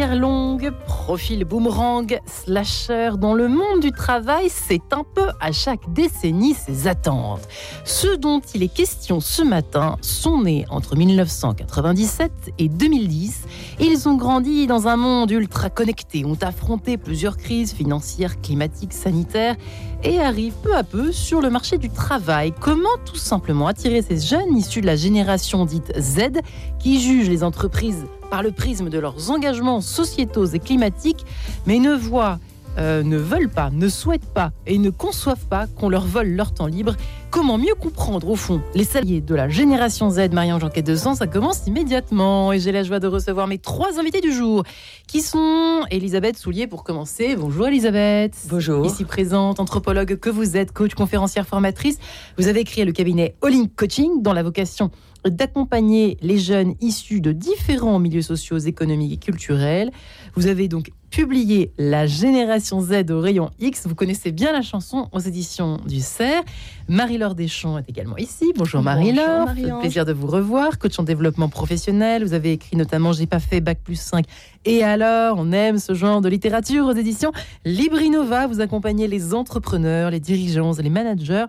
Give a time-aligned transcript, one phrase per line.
[0.00, 6.54] Longue, profil boomerang, slasher dans le monde du travail, c'est un peu à chaque décennie
[6.54, 7.46] ses attentes.
[7.84, 13.42] Ceux dont il est question ce matin sont nés entre 1997 et 2010.
[13.78, 19.56] Ils ont grandi dans un monde ultra connecté, ont affronté plusieurs crises financières, climatiques, sanitaires
[20.02, 22.54] et arrivent peu à peu sur le marché du travail.
[22.58, 26.40] Comment tout simplement attirer ces jeunes issus de la génération dite Z
[26.78, 31.26] qui jugent les entreprises par le prisme de leurs engagements sociétaux et climatiques,
[31.66, 32.38] mais ne voient,
[32.78, 36.54] euh, ne veulent pas, ne souhaitent pas et ne conçoivent pas qu'on leur vole leur
[36.54, 36.94] temps libre.
[37.30, 41.14] Comment mieux comprendre au fond les salariés de la génération Z, Marianne Janquet de Sang,
[41.14, 42.52] ça commence immédiatement.
[42.52, 44.62] Et j'ai la joie de recevoir mes trois invités du jour,
[45.06, 47.36] qui sont Elisabeth Soulier pour commencer.
[47.36, 48.36] Bonjour Elisabeth.
[48.48, 48.86] Bonjour.
[48.86, 51.98] Ici présente, anthropologue que vous êtes, coach, conférencière, formatrice.
[52.38, 54.90] Vous avez créé le cabinet All Coaching, dans la vocation
[55.24, 59.90] d'accompagner les jeunes issus de différents milieux sociaux, économiques et culturels.
[60.34, 63.86] Vous avez donc publié La Génération Z au rayon X.
[63.86, 66.44] Vous connaissez bien la chanson aux éditions du CERF.
[66.88, 68.52] Marie-Laure Deschamps est également ici.
[68.56, 69.48] Bonjour Marie-Laure.
[69.80, 70.78] Plaisir de vous revoir.
[70.78, 72.24] Coach en développement professionnel.
[72.24, 74.24] Vous avez écrit notamment J'ai pas fait Bac plus 5.
[74.64, 77.32] Et alors, on aime ce genre de littérature aux éditions
[77.64, 78.46] Librinova.
[78.46, 81.46] Vous accompagnez les entrepreneurs, les dirigeants les managers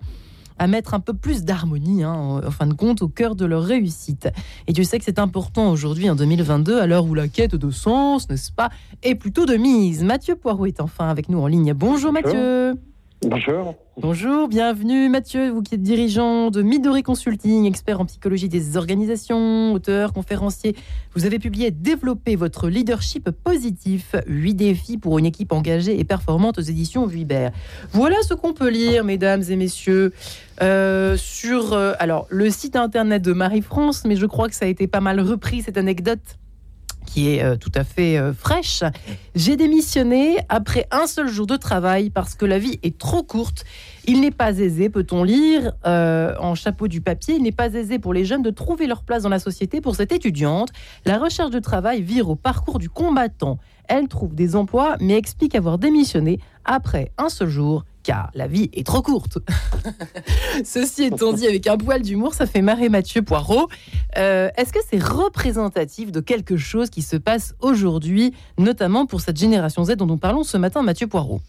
[0.62, 3.64] à mettre un peu plus d'harmonie, hein, en fin de compte, au cœur de leur
[3.64, 4.30] réussite.
[4.68, 7.72] Et tu sais que c'est important aujourd'hui, en 2022, à l'heure où la quête de
[7.72, 8.70] sens, n'est-ce pas,
[9.02, 10.04] est plutôt de mise.
[10.04, 11.74] Mathieu Poirot est enfin avec nous en ligne.
[11.74, 12.12] Bonjour.
[12.12, 12.74] Mathieu.
[12.76, 12.91] Bonjour.
[13.98, 19.74] Bonjour, bienvenue Mathieu, vous qui êtes dirigeant de Midori Consulting, expert en psychologie des organisations,
[19.74, 20.76] auteur, conférencier.
[21.14, 26.58] Vous avez publié Développer votre leadership positif, 8 défis pour une équipe engagée et performante
[26.58, 27.52] aux éditions Vuibert.
[27.92, 30.14] Voilà ce qu'on peut lire, mesdames et messieurs,
[30.64, 34.68] euh, sur euh, alors, le site internet de Marie-France, mais je crois que ça a
[34.68, 36.40] été pas mal repris, cette anecdote
[37.12, 38.84] qui est euh, tout à fait euh, fraîche.
[39.36, 43.66] J'ai démissionné après un seul jour de travail parce que la vie est trop courte.
[44.06, 48.00] Il n'est pas aisé, peut-on lire euh, en chapeau du papier, il n'est pas aisé
[48.00, 49.82] pour les jeunes de trouver leur place dans la société.
[49.82, 50.70] Pour cette étudiante,
[51.06, 53.60] la recherche de travail vire au parcours du combattant.
[53.88, 58.70] Elle trouve des emplois, mais explique avoir démissionné après un seul jour car la vie
[58.74, 59.38] est trop courte.
[60.64, 63.68] Ceci étant dit, avec un poil d'humour, ça fait marrer Mathieu Poirot.
[64.18, 69.38] Euh, est-ce que c'est représentatif de quelque chose qui se passe aujourd'hui, notamment pour cette
[69.38, 71.42] génération Z dont nous parlons ce matin, Mathieu Poirot?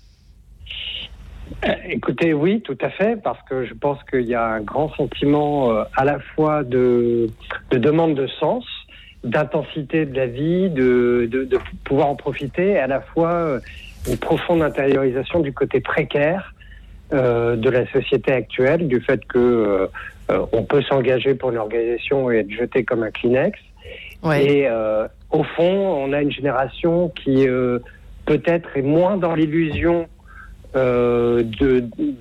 [1.64, 4.92] Euh, Écoutez, oui, tout à fait, parce que je pense qu'il y a un grand
[4.94, 7.28] sentiment euh, à la fois de,
[7.70, 8.64] demande de sens,
[9.24, 13.60] d'intensité de la vie, de, de, pouvoir en profiter, à la fois
[14.08, 16.54] une profonde intériorisation du côté précaire
[17.12, 19.86] euh, de la société actuelle, du fait que euh,
[20.30, 23.58] euh, on peut s'engager pour une organisation et être jeté comme un Kleenex.
[24.34, 24.68] Et
[25.30, 27.44] au fond, on a une génération qui
[28.24, 30.06] peut-être est moins dans l'illusion
[30.74, 31.44] de,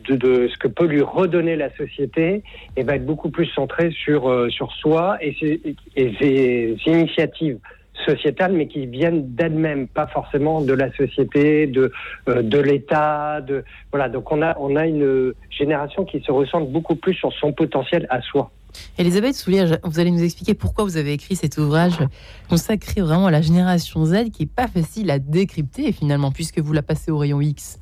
[0.09, 2.41] de, ce que peut lui redonner la société
[2.75, 5.61] et va être beaucoup plus centrée sur, sur soi et ses,
[5.95, 7.59] et ses initiatives
[8.05, 11.91] sociétales, mais qui viennent d'elles-mêmes, pas forcément de la société, de,
[12.29, 13.41] euh, de l'État.
[13.41, 17.31] De, voilà, donc on a, on a une génération qui se ressent beaucoup plus sur
[17.33, 18.51] son potentiel à soi.
[18.97, 21.97] Elisabeth Soulier, vous allez nous expliquer pourquoi vous avez écrit cet ouvrage
[22.49, 26.73] consacré vraiment à la génération Z, qui n'est pas facile à décrypter finalement, puisque vous
[26.73, 27.79] la passez au rayon X.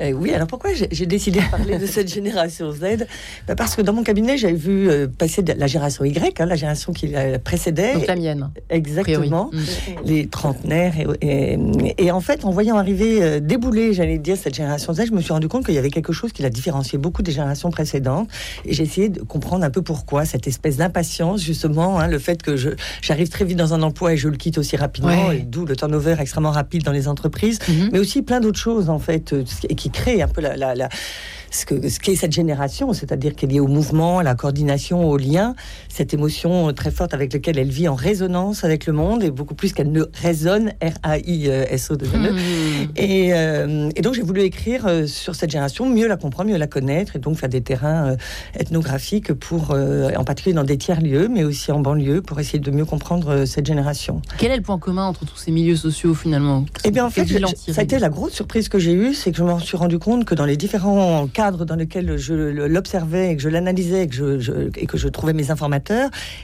[0.00, 3.06] Eh oui, alors pourquoi j'ai décidé de parler de cette génération Z?
[3.46, 6.56] Bah, Parce que dans mon cabinet, j'avais vu euh, passer la génération Y, hein, la
[6.56, 7.94] génération qui la précédait.
[7.94, 8.50] Donc la mienne.
[8.70, 9.58] Exactement, mm.
[10.04, 10.94] les trentenaires.
[11.20, 15.20] Et, en fait, en voyant arriver, euh, débouler, j'allais dire, cette génération Z, je me
[15.20, 18.28] suis rendu compte qu'il y avait quelque chose qui la différenciait beaucoup des générations précédentes.
[18.64, 22.42] Et j'ai essayé de comprendre un peu pourquoi, cette espèce d'impatience, justement, hein, le fait
[22.42, 22.56] que
[23.02, 25.76] j'arrive très vite dans un emploi et je le quitte aussi rapidement, et d'où le
[25.76, 27.90] turnover extrêmement rapide dans les entreprises, mm-hmm.
[27.92, 29.44] mais aussi plein d'autres choses, en fait, euh,
[29.90, 30.88] qui crée un peu la, la,
[31.50, 35.08] ce que ce qu'est cette génération, c'est-à-dire qu'elle est liée au mouvement, à la coordination,
[35.08, 35.54] au lien,
[35.98, 39.56] cette émotion très forte avec laquelle elle vit en résonance avec le monde, et beaucoup
[39.56, 42.08] plus qu'elle ne résonne, R-A-I-S-O de e.
[42.08, 42.38] mmh.
[42.94, 46.56] et, euh, et, donc j'ai voulu écrire euh, sur cette génération, mieux la comprendre, mieux
[46.56, 48.16] la connaître, et donc faire des terrains euh,
[48.54, 52.84] ethnographiques pour, en particulier dans des tiers-lieux, mais aussi en banlieue, pour essayer de mieux
[52.84, 54.22] comprendre cette génération.
[54.38, 56.64] Quel est le point commun entre tous ces milieux sociaux finalement?
[56.84, 59.38] Eh bien en fait, ça a été la grosse surprise que j'ai eue, c'est que
[59.38, 63.36] je me suis rendu compte que dans les différents cadre dans lequel je l'observais et
[63.36, 65.87] que je l'analysais et, que je, et que je trouvais mes informateurs,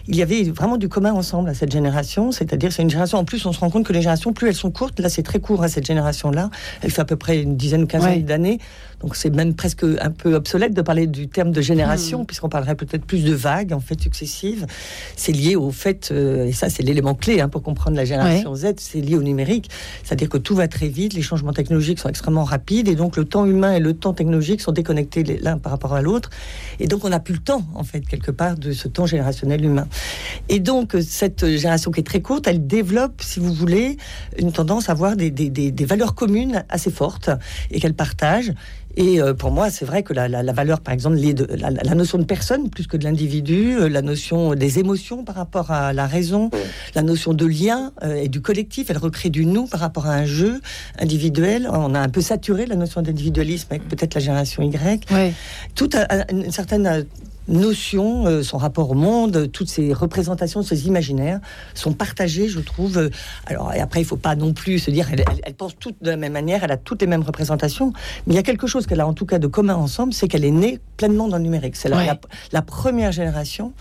[0.09, 2.33] il y avait vraiment du commun ensemble à cette génération.
[2.33, 3.19] C'est-à-dire, c'est une génération.
[3.19, 5.23] En plus, on se rend compte que les générations, plus elles sont courtes, là, c'est
[5.23, 6.51] très court à cette génération-là.
[6.83, 8.59] Elle fait à peu près une dizaine ou quinzaine d'années
[9.01, 12.27] Donc c'est même presque un peu obsolète de parler du terme de génération, hmm.
[12.27, 14.67] puisqu'on parlerait peut-être plus de vagues en fait successives.
[15.17, 18.55] C'est lié au fait, euh, et ça c'est l'élément clé hein, pour comprendre la génération
[18.55, 19.71] Z, c'est lié au numérique,
[20.03, 23.25] c'est-à-dire que tout va très vite, les changements technologiques sont extrêmement rapides, et donc le
[23.25, 26.31] temps humain et le temps technologique sont déconnectés l'un par rapport à l'autre,
[26.81, 29.65] et donc on n'a plus le temps en fait quelque part de ce temps générationnel
[29.65, 29.89] humain.
[30.49, 33.97] Et donc cette génération qui est très courte, elle développe, si vous voulez,
[34.39, 37.31] une tendance à avoir des, des, des valeurs communes assez fortes
[37.71, 38.53] et qu'elle partage.
[38.97, 42.25] Et euh, pour moi, c'est vrai que la, valeur, par exemple, de, la, notion de
[42.25, 46.51] personne plus que de l'individu, euh, la notion des émotions par rapport à la raison,
[46.95, 50.15] la notion de lien euh, et du collectif, elle recrée du nous par rapport à
[50.15, 50.61] un jeu
[50.99, 51.69] individuel.
[51.73, 55.07] On a un peu saturé la notion d'individualisme avec peut-être la génération Y.
[55.75, 57.07] Tout a une certaine
[57.49, 61.41] notion, euh, son rapport au monde, toutes ces représentations, ces imaginaires
[61.75, 63.11] sont partagés, je trouve.
[63.47, 66.11] Alors, et après, il faut pas non plus se dire, elle, elle, pense toutes de
[66.11, 67.93] la même manière, elle a toutes les mêmes représentations,
[68.27, 70.29] mais il y a quelque chose qu'elle a en tout cas de commun ensemble, c'est
[70.29, 71.77] qu'elle est née pleinement dans le numérique.
[71.77, 73.73] C'est la, première génération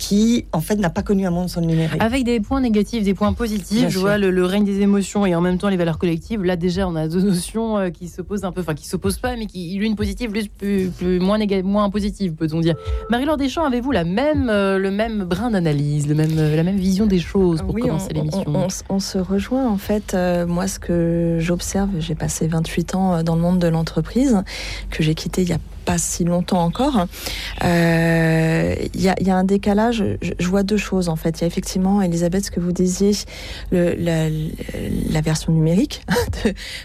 [0.00, 2.00] qui, en fait, n'a pas connu un monde sans le numérique.
[2.02, 3.90] Avec des points négatifs, des poins positifs.
[3.90, 6.42] je vois le, règne des émotions et en même temps les valeurs collectives.
[6.42, 9.36] Là, déjà, on a deux notions euh, qui s'opposent un peu, enfin, qui s'opposent pas,
[9.36, 10.48] mais qui l'une positive, l'une
[10.90, 12.76] plus, moins, moins positive, peut-on dire.
[13.10, 16.78] Marie-Laure Deschamps, avez-vous la même, euh, le même brin d'analyse, le même, euh, la même
[16.78, 20.16] vision des choses pour commencer l'émission on, on, se rejoint, en fait.
[20.48, 24.42] moi, ce que j'observe, j'ai passé 28 ans dans le monde de l'entreprise,
[24.88, 25.58] que j'ai quitté il y a
[25.90, 27.06] pas si longtemps encore.
[27.60, 30.04] Il euh, y, a, un décalage.
[30.22, 31.38] Je, vois deux choses en fait.
[31.38, 33.12] Il y a effectivement, Elisabeth, ce que vous disiez,
[33.72, 36.04] le, la, version numérique.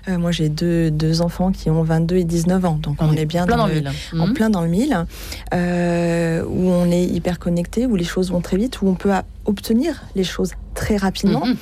[0.10, 3.25] Euh, moi, j'ai deux, deux, enfants qui ont 22 et 19 ans, donc on, est
[3.25, 3.81] bien dans, le,
[4.19, 4.34] en mhm.
[4.34, 5.06] plein dans le mille,
[5.54, 9.12] euh, où on est hyper connecté, où les choses vont très vite, où on peut
[9.46, 11.46] obtenir les choses très rapidement.
[11.46, 11.56] Mhm.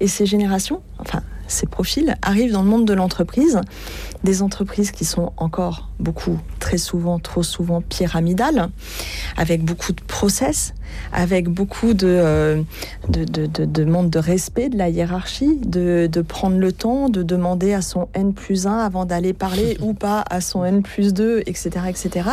[0.00, 3.60] Et ces générations, enfin ces profils arrivent dans le monde de l'entreprise,
[4.22, 8.70] des entreprises qui sont encore beaucoup, très souvent, trop souvent pyramidales,
[9.36, 10.74] avec beaucoup de process,
[11.12, 12.62] avec beaucoup de, euh,
[13.08, 17.74] de, de, demandes de respect de la hiérarchie, de, de, prendre le temps, de demander
[17.74, 21.42] à son N plus 1 avant d'aller parler ou pas à son N plus 2,
[21.46, 21.70] etc.
[21.88, 22.28] etc.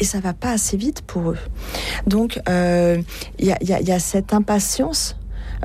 [0.00, 1.38] Et ça va pas assez vite pour eux.
[2.06, 3.00] Donc, euh,
[3.38, 5.16] il y, a, y a cette impatience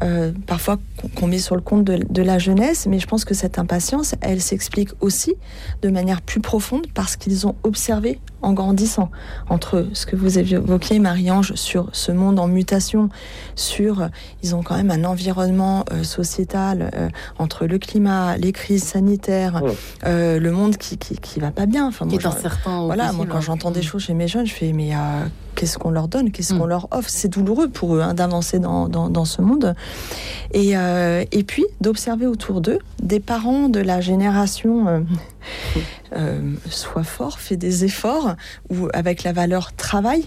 [0.04, 0.78] euh, parfois
[1.16, 4.42] qu'on met sur le compte de, la jeunesse, mais je pense que cette impatience, elle
[4.42, 5.36] s'explique aussi
[5.82, 9.10] de manière plus profonde parce qu'ils ont observé en grandissant
[9.50, 13.10] entre ce que vous évoquiez, Marie-Ange, sur ce monde en mutation,
[13.56, 14.10] sur
[14.44, 17.10] ils ont quand même un environnement euh, sociétal euh,
[17.40, 19.62] entre le climat, les crises sanitaires,
[20.04, 21.88] le monde qui, qui, va pas bien.
[21.88, 22.20] Enfin, moi,
[22.86, 24.94] voilà, moi quand j'entends des choses chez mes jeunes, je fais mais
[25.58, 26.70] qu'est-ce qu'on leur donne, qu'est-ce qu'on mm.
[26.70, 27.10] leur offre?
[27.10, 29.76] C'est douloureux pour eux hein, d'avancer dans, dans, ce monde.
[30.54, 35.00] Et, euh, et puis d'observer autour d'eux des parents de la génération euh,
[36.16, 38.36] euh, soit fort, fait des efforts,
[38.70, 40.26] ou avec la valeur travail.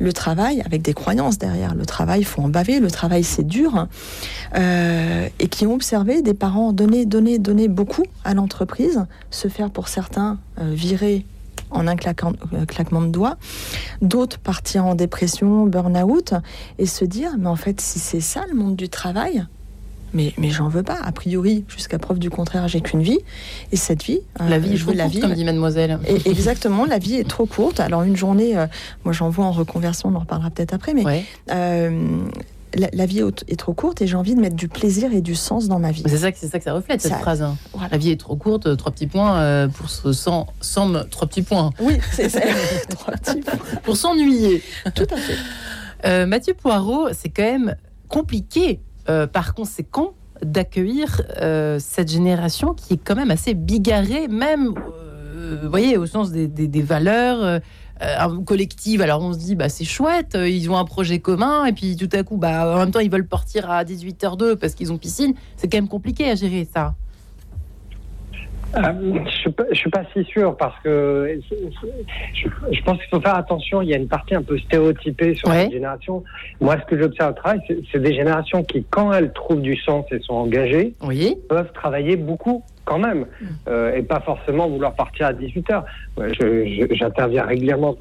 [0.00, 1.74] Le travail, avec des croyances derrière.
[1.74, 2.80] Le travail, il faut en baver.
[2.80, 3.86] Le travail, c'est dur.
[4.54, 9.88] et qui ont observé des parents donner, donner, donner beaucoup à l'entreprise, se faire pour
[9.88, 11.26] certains virer
[11.70, 13.36] en un euh, claquement de doigts,
[14.00, 16.34] d'autres partir en dépression, burn-out,
[16.78, 19.46] et se dire, mais en fait, si c'est ça le monde du travail,
[20.12, 20.98] mais, mais j'en veux pas.
[21.02, 23.18] A priori, jusqu'à preuve du contraire, j'ai qu'une vie.
[23.72, 25.98] Et cette vie, euh, la vie je veux la vie, comme dit mademoiselle.
[26.06, 27.80] Et exactement, la vie est trop courte.
[27.80, 28.66] Alors une journée, euh,
[29.04, 31.24] moi j'en vois en reconversion, on en reparlera peut-être après, mais
[32.74, 35.68] la, vie est trop courte et j'ai envie de mettre du plaisir et du sens
[35.68, 36.02] dans ma vie.
[36.06, 37.42] C'est ça, c'est ça que ça reflète cette phrase.
[37.42, 37.56] Hein.
[37.90, 40.46] La vie est trop courte, euh, trois petits points euh, pour se sans,
[41.10, 41.70] trois petits points.
[41.80, 42.40] Oui, c'est ça.
[42.90, 43.58] trois petits points.
[43.82, 44.62] Pour s'ennuyer.
[44.94, 45.36] Tout à fait.
[46.04, 47.76] Euh, Mathieu Poirot, c'est quand même
[48.08, 48.80] compliqué,
[49.32, 51.22] par conséquent, d'accueillir
[51.78, 54.74] cette génération qui est quand même assez bigarrée, même,
[55.62, 57.60] vous voyez, au sens des, valeurs
[58.00, 59.02] euh, collective.
[59.02, 61.96] Alors on se dit, bah, c'est chouette, euh, ils ont un projet commun, et puis
[61.96, 64.98] tout à coup, bah, en même temps, ils veulent partir à 18h02 parce qu'ils ont
[64.98, 65.34] piscine.
[65.56, 66.94] C'est quand même compliqué à gérer ça.
[68.76, 71.40] Euh, je ne suis, pas si sûr parce que
[72.34, 73.80] je, pense qu'il faut faire attention.
[73.80, 75.70] Il y a une partie un peu stéréotypée sur ouais.
[75.70, 76.22] génération.
[76.60, 77.60] Moi, ce que j'observe au travail,
[77.90, 80.94] c'est des générations qui, quand elles trouvent du sens et sont engagées,
[81.48, 83.46] peuvent travailler beaucoup quand même, mm.
[83.68, 85.84] euh, et pas forcément vouloir partir à 18 heures.
[86.92, 87.96] J'interviens régulièrement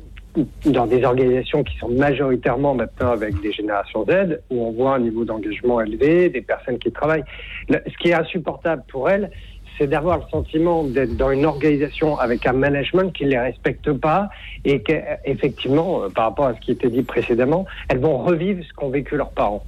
[0.66, 5.00] dans des organisations qui sont majoritairement maintenant avec des générations Z, où on voit un
[5.00, 7.24] niveau d'engagement élevé, des personnes qui travaillent.
[7.70, 9.32] Ce qui est insupportable pour elles,
[9.78, 13.92] c'est d'avoir le sentiment d'être dans une organisation avec un management qui ne les respecte
[13.94, 14.30] pas
[14.66, 18.74] et qu'effectivement, euh, par rapport à ce qui était dit précédemment, elles vont revivre ce
[18.74, 19.64] qu'ont vécu leurs parents.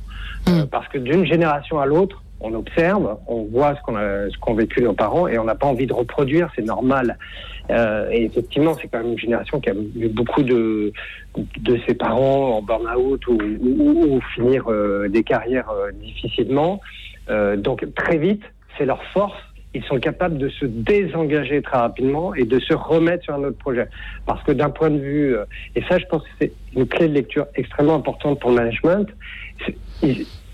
[0.47, 4.93] Euh, parce que d'une génération à l'autre, on observe, on voit ce qu'ont vécu nos
[4.93, 7.17] parents et on n'a pas envie de reproduire, c'est normal.
[7.69, 10.91] Euh, et effectivement, c'est quand même une génération qui a eu beaucoup de
[11.59, 16.81] de ses parents en burn-out ou, ou, finir euh, des carrières euh, difficilement.
[17.57, 18.41] Donc très vite,
[18.75, 19.37] c'est leur force.
[19.73, 23.57] Ils sont capables de se désengager très rapidement et de se remettre sur un autre
[23.57, 23.87] projet.
[24.25, 25.35] Parce que d'un point de vue,
[25.75, 29.07] et ça, je pense que c'est une clé de lecture extrêmement importante pour le management.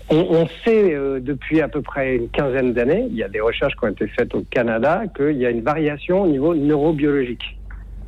[0.08, 3.74] On, sait euh, depuis à peu près une quinzaine d'années, il y a des recherches
[3.74, 7.58] qui ont été faites au Canada, qu'il y a une variation au niveau neurobiologique.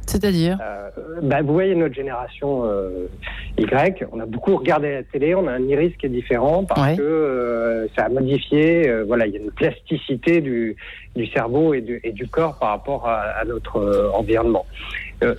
[0.09, 0.91] C'est-à-dire euh,
[1.23, 3.09] bah, Vous voyez notre génération euh,
[3.59, 6.97] Y, on a beaucoup regardé la télé, on a un iris qui est différent parce
[6.97, 10.77] que ça a modifié, voilà, il y a une plasticité du,
[11.15, 14.67] du cerveau et du, et du, corps par rapport à, à notre environnement.
[15.23, 15.35] Euh,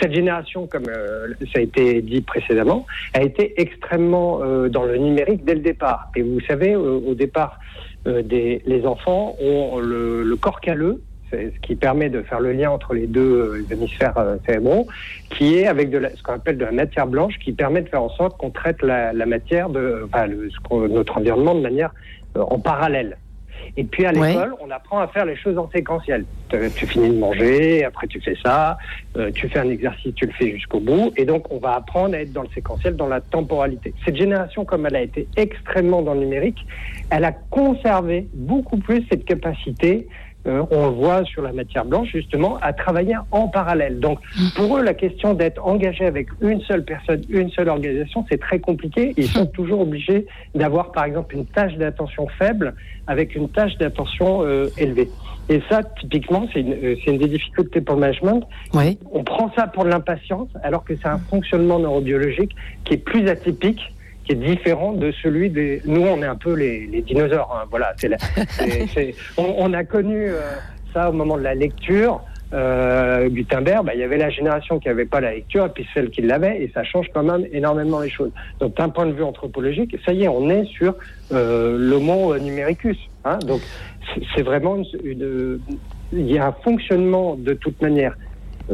[0.00, 4.96] cette génération, comme euh, ça a été dit précédemment, a été extrêmement euh, dans le
[4.96, 6.10] numérique dès le départ.
[6.16, 7.58] Et vous savez, au départ,
[8.04, 11.00] des, les enfants ont le, le corps calleux,
[11.32, 14.14] ce qui permet de faire le lien entre les deux hémisphères
[14.46, 14.86] cérébraux,
[15.30, 17.88] qui est avec de la, ce qu'on appelle de la matière blanche, qui permet de
[17.88, 20.48] faire en sorte qu'on traite la, la, matière de, enfin, le,
[20.88, 21.92] notre environnement de manière
[22.34, 23.16] en parallèle.
[23.76, 26.24] Et puis à l'école, on apprend à faire les choses en séquentiel.
[26.50, 28.76] Tu finis de manger, après tu fais ça,
[29.16, 31.12] euh, tu fais un exercice, tu le fais jusqu'au bout.
[31.16, 33.94] Et donc on va apprendre à être dans le séquentiel, dans la temporalité.
[34.04, 36.66] Cette génération, comme elle a été extrêmement dans le numérique,
[37.10, 40.06] elle a conservé beaucoup plus cette capacité
[40.46, 44.00] euh, on le voit sur la matière blanche, justement, à travailler en parallèle.
[44.00, 44.18] Donc,
[44.56, 48.58] pour eux, la question d'être engagé avec une seule personne, une seule organisation, c'est très
[48.58, 49.14] compliqué.
[49.16, 52.74] Ils sont toujours obligés d'avoir, par exemple, une tâche d'attention faible
[53.06, 55.10] avec une tâche d'attention euh, élevée.
[55.48, 58.42] Et ça, typiquement, c'est une, euh, une, des difficultés pour le management.
[58.74, 58.98] Oui.
[59.12, 63.92] On prend ça pour l'impatience, alors que c'est un fonctionnement neurobiologique qui est plus atypique
[64.24, 65.82] qui est différent de celui des.
[65.84, 67.54] Nous, on est un peu les, les dinosaures.
[67.54, 67.66] Hein.
[67.70, 70.40] Voilà, c'est on, on, a connu euh,
[70.92, 72.22] ça au moment de la lecture.
[72.54, 75.86] Euh, Gutenberg, bah, il y avait la génération qui n'avait pas la lecture et puis
[75.94, 78.30] celle qui l'avait, et ça change quand même énormément les choses.
[78.60, 80.94] Donc, d'un point de vue anthropologique, ça y est, on est sur
[81.32, 82.98] euh, l'homo numericus.
[83.24, 83.38] Hein.
[83.46, 83.62] Donc,
[84.34, 85.60] c'est vraiment une, une,
[86.12, 88.16] il y a un fonctionnement de toute manière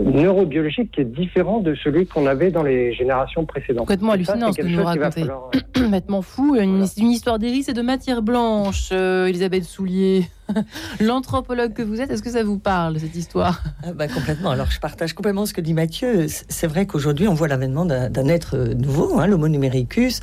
[0.05, 3.81] neurobiologique qui est différent de celui qu'on avait dans les générations précédentes.
[3.81, 5.25] Complètement hallucinant ce que nous racontez.
[5.75, 6.57] Complètement fou.
[6.57, 10.25] Une, une histoire d'iris et de matière blanche, euh, Elisabeth Soulier.
[11.01, 13.63] L'anthropologue que vous êtes, est-ce que ça vous parle, cette histoire?
[13.83, 14.51] Ah bah, Complètement.
[14.51, 16.27] Alors, je partage complètement ce que dit Mathieu.
[16.49, 20.21] C'est vrai qu'aujourd'hui, on voit l'avènement d'un être nouveau, hein, l'homo numericus.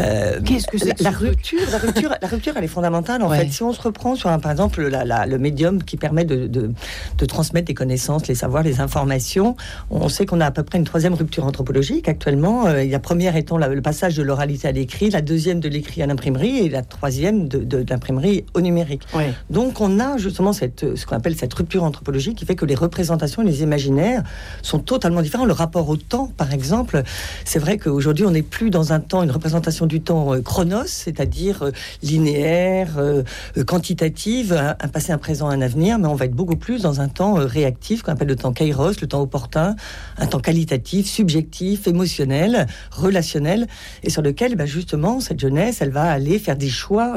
[0.00, 3.22] Euh, Qu'est-ce que c'est la, rupture, la, rupture, la rupture, elle est fondamentale.
[3.22, 6.24] En fait, si on se reprend sur, un, par exemple, la, le médium qui permet
[6.24, 6.72] de, de,
[7.18, 9.56] de, transmettre des connaissances, les savoirs, les informations,
[9.90, 12.66] on sait qu'on a à peu près une troisième rupture anthropologique actuellement.
[12.66, 16.06] Euh, la première étant le passage de l'oralité à l'écrit, la deuxième de l'écrit à
[16.06, 19.02] l'imprimerie et la troisième de, l'imprimerie au numérique.
[19.50, 22.66] Donc, donc on a justement cette, ce qu'on appelle cette rupture anthropologique qui fait que
[22.66, 24.22] les représentations et les imaginaires
[24.60, 25.46] sont totalement différents.
[25.46, 27.02] Le rapport au temps, par exemple,
[27.46, 30.84] c'est vrai qu'aujourd'hui on n'est plus dans un temps, une représentation du temps euh, chronos,
[30.84, 31.70] c'est-à-dire euh,
[32.02, 33.22] linéaire, euh,
[33.66, 37.08] quantitative, un, passé, un présent, un avenir, mais on va être beaucoup plus dans un
[37.08, 39.76] temps réactif qu'on appelle le temps kairos, le temps opportun,
[40.18, 43.66] un temps qualitatif, subjectif, émotionnel, relationnel,
[44.02, 47.14] et sur lequel ben, justement cette jeunesse, elle va aller faire des choix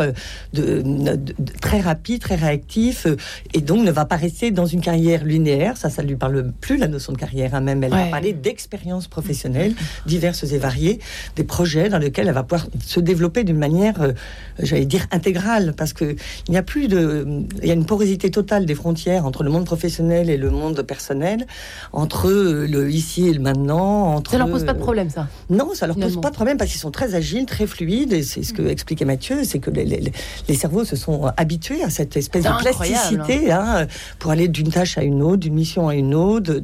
[0.53, 3.15] de, de très rapides, très réactif euh,
[3.53, 5.77] et donc ne va pas rester dans une carrière linéaire.
[5.77, 7.55] Ça, ça lui parle plus la notion de carrière.
[7.55, 9.73] Hein, même elle va parler d'expériences professionnelles
[10.05, 10.99] diverses et variées,
[11.35, 14.13] des projets dans lesquels elle va pouvoir se développer d'une manière, euh,
[14.59, 16.15] j'allais dire intégrale, parce que
[16.47, 17.25] il n'y a plus de,
[17.61, 20.81] il y a une porosité totale des frontières entre le monde professionnel et le monde
[20.83, 21.45] personnel,
[21.91, 24.15] entre le ici et le maintenant.
[24.15, 26.57] Entre ça leur pose pas de problème, ça Non, ça leur pose pas de problème
[26.57, 28.13] parce qu'ils sont très agiles, très fluides.
[28.13, 30.11] Et c'est ce que expliquait Mathieu, c'est que les, les,
[30.47, 33.87] les cerveaux se sont habitués à cette espèce de plasticité hein,
[34.19, 36.59] pour aller d'une tâche à une autre, d'une mission à une autre,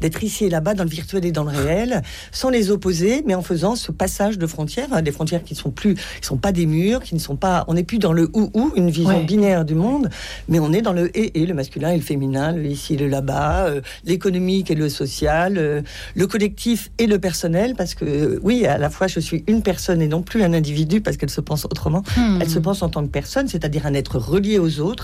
[0.00, 2.02] d'être ici et là-bas dans le virtuel et dans le réel,
[2.32, 5.70] sans les opposer, mais en faisant ce passage de frontières, hein, des frontières qui sont
[5.70, 8.28] plus, qui sont pas des murs, qui ne sont pas, on n'est plus dans le
[8.32, 10.10] ou ou, une vision binaire du monde,
[10.48, 12.96] mais on est dans le et et, le masculin et le féminin, le ici et
[12.96, 15.82] le là-bas, euh, l'économique et le social, euh,
[16.14, 19.62] le collectif et le personnel, parce que euh, oui, à la fois je suis une
[19.62, 22.02] personne et non plus un individu, parce qu'elle se pense autrement.
[22.16, 22.38] Hmm.
[22.40, 24.99] Elle se pense en tant que personne, c'est-à-dire un être relié aux autres,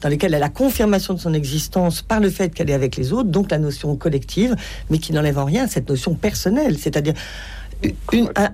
[0.00, 2.96] dans lesquelles elle a la confirmation de son existence par le fait qu'elle est avec
[2.96, 4.56] les autres, donc la notion collective,
[4.90, 7.14] mais qui n'enlève en rien cette notion personnelle, c'est-à-dire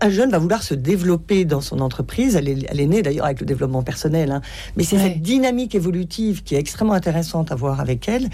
[0.00, 2.36] un, jeune va vouloir se développer dans son entreprise.
[2.36, 4.40] Elle est, elle est née d'ailleurs avec le développement personnel, hein.
[4.76, 8.28] mais c'est cette dynamique évolutive qui est extrêmement intéressante à voir avec elle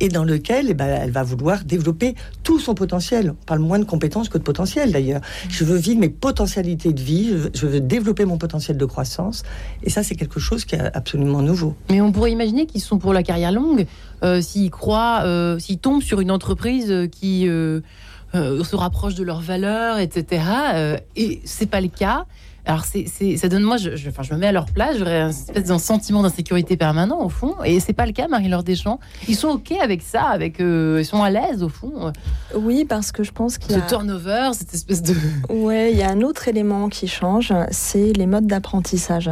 [0.00, 3.30] et dans lequel eh ben, elle va vouloir développer tout son potentiel.
[3.30, 5.20] On parle moins de compétences que de potentiel d'ailleurs.
[5.48, 9.42] Je veux vivre mes potentialités de vie, je veux, développer mon potentiel de croissance
[9.82, 11.74] et ça c'est quelque chose qui est absolument nouveau.
[11.90, 13.86] Mais on pourrait imaginer qu'ils sont pour la carrière longue
[14.24, 17.80] euh, s'ils croient, euh, s'ils tombent sur une entreprise qui euh,
[18.34, 20.42] euh, se rapprochent de leurs valeurs, etc.
[20.74, 22.26] Euh, et c'est pas le cas.
[22.66, 23.06] Alors, c'est,
[23.38, 25.64] ça donne, moi, je, je, enfin, je me mets à leur place, j'aurais un espèce
[25.64, 27.54] d'un sentiment d'insécurité permanent, au fond.
[27.64, 29.00] Et c'est pas le cas, Marie-Laure Deschamps.
[29.26, 32.12] Ils sont OK avec ça, avec, euh, ils sont à l'aise, au fond.
[32.54, 33.82] Oui, parce que je pense qu'il y a.
[33.82, 35.14] Ce turnover, cette espèce de.
[35.48, 39.30] Ouais, il y a un autre élément qui change, c'est les modes d'apprentissage.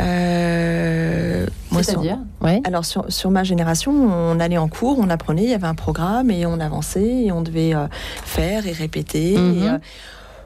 [0.00, 2.60] Euh, C'est-à-dire ouais.
[2.64, 5.74] Alors sur, sur, ma génération, on allait en cours, on apprenait, il y avait un
[5.74, 7.86] programme et on avançait et on devait euh,
[8.24, 9.36] faire et répéter.
[9.36, 9.62] Mhm.
[9.62, 9.78] Euh,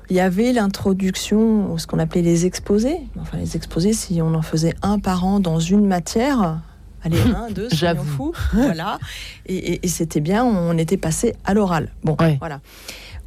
[0.09, 3.01] il y avait l'introduction, ce qu'on appelait les exposés.
[3.21, 6.61] Enfin, les exposés, si on en faisait un par an dans une matière,
[7.03, 8.33] allez, un, deux, j'avoue.
[8.53, 9.01] Voilà.
[9.47, 11.89] Et, et, c'était bien, on était passé à l'oral.
[12.05, 12.61] Bon, voilà.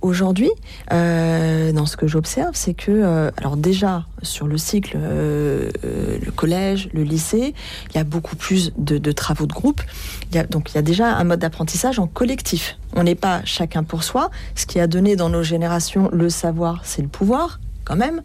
[0.01, 0.49] Aujourd'hui,
[0.93, 6.31] euh, dans ce que j'observe, c'est que, euh, alors déjà sur le cycle, euh, le
[6.31, 7.53] collège, le lycée,
[7.89, 9.81] il y a beaucoup plus de, travaux de groupe.
[10.29, 12.77] Il y a, donc il y a déjà un mode d'apprentissage en collectif.
[12.95, 14.31] On n'est pas chacun pour soi.
[14.55, 18.21] Ce qui a donné dans nos générations le savoir, c'est le pouvoir, quand même.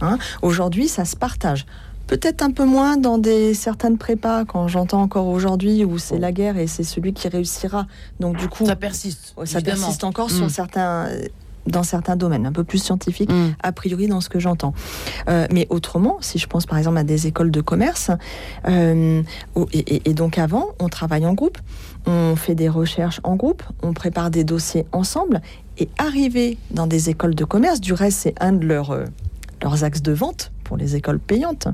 [0.00, 0.16] Hein.
[0.40, 1.66] Aujourd'hui, ça se partage.
[2.08, 6.32] Peut-être un peu moins dans des certaines prépas, quand j'entends encore aujourd'hui où c'est la
[6.32, 7.86] guerre et c'est celui qui réussira.
[8.18, 9.34] Donc du coup, ça persiste.
[9.44, 10.50] Ça persiste encore sur mm.
[10.50, 11.08] certains
[11.68, 13.56] dans certains domaines, un peu plus scientifiques, mm.
[13.62, 14.74] a priori dans ce que j'entends.
[15.28, 18.10] Euh, mais autrement, si je pense par exemple à des écoles de commerce,
[18.66, 19.22] euh,
[19.72, 21.58] et, et, donc avant, on travaille en groupe,
[22.06, 25.40] on fait des recherches en groupe, on prépare des dossiers ensemble,
[25.78, 29.04] et arriver dans des écoles de commerce, du reste c'est un de leurs, euh,
[29.62, 31.68] leurs axes de vente, pour les écoles payantes,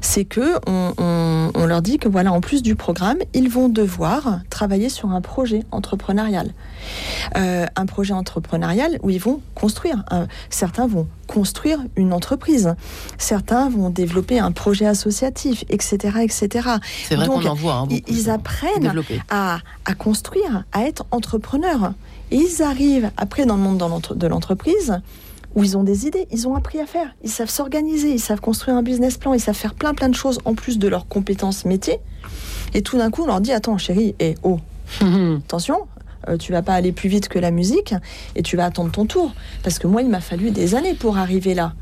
[0.00, 4.88] c'est que on, leur dit que voilà, en plus du programme, ils vont devoir travailler
[4.88, 6.52] sur un projet entrepreneurial.
[7.36, 10.04] Euh, un projet entrepreneurial où ils vont construire.
[10.48, 12.74] certains vont construire une entreprise.
[13.18, 16.68] Certains vont développer un projet associatif, etc., etc.
[17.08, 17.74] C'est vrai qu'on en voit.
[17.74, 18.92] Hein, ils apprennent
[19.28, 21.94] à, à, construire, à être entrepreneurs.
[22.30, 23.82] Et ils arrivent après dans le monde
[24.14, 25.00] de l'entreprise
[25.54, 28.40] où ils ont des idées, ils ont appris à faire, ils savent s'organiser, ils savent
[28.40, 31.08] construire un business plan, ils savent faire plein plein de choses en plus de leurs
[31.08, 31.98] compétences métiers.
[32.74, 34.58] Et tout d'un coup, on leur dit attends chérie, et oh,
[35.00, 35.86] attention,
[36.28, 37.94] euh, tu vas pas aller plus vite que la musique
[38.36, 39.32] et tu vas attendre ton tour.
[39.62, 41.74] Parce que moi, il m'a fallu des années pour arriver là.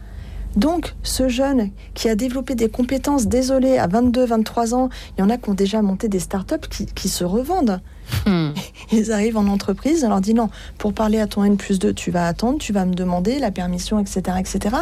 [0.56, 5.24] Donc, ce jeune qui a développé des compétences, désolé, à 22, 23 ans, il y
[5.24, 7.80] en a qui ont déjà monté des startups qui, qui se revendent.
[8.26, 8.50] Hmm.
[8.92, 11.92] Ils arrivent en entreprise, on leur dit non, pour parler à ton N plus 2,
[11.92, 14.38] tu vas attendre, tu vas me demander la permission, etc.
[14.38, 14.76] etc.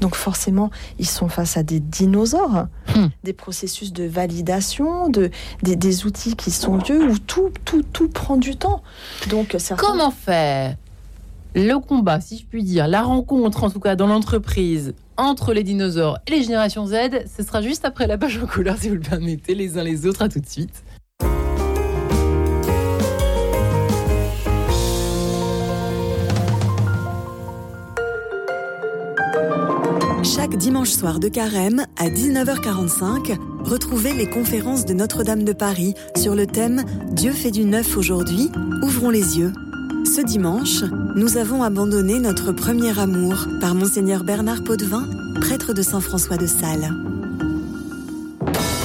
[0.00, 3.06] Donc forcément, ils sont face à des dinosaures, hmm.
[3.24, 5.30] des processus de validation, de,
[5.62, 8.82] des, outils qui sont vieux, où tout, tout, tout prend du temps.
[9.30, 10.76] Donc, Comment faire
[11.54, 15.62] le combat, si je puis dire, la rencontre en tout cas dans l'entreprise entre les
[15.62, 16.94] dinosaures et les générations Z,
[17.34, 20.04] ce sera juste après la page en couleur si vous le permettez, les uns les
[20.06, 20.20] autres.
[20.20, 20.84] À tout de suite.
[30.34, 36.34] Chaque dimanche soir de carême à 19h45, retrouvez les conférences de Notre-Dame de Paris sur
[36.34, 38.50] le thème Dieu fait du neuf aujourd'hui,
[38.82, 39.52] ouvrons les yeux.
[40.04, 40.82] Ce dimanche,
[41.14, 45.06] nous avons abandonné notre premier amour par Monseigneur Bernard Potvin,
[45.40, 46.92] prêtre de Saint-François de Sales.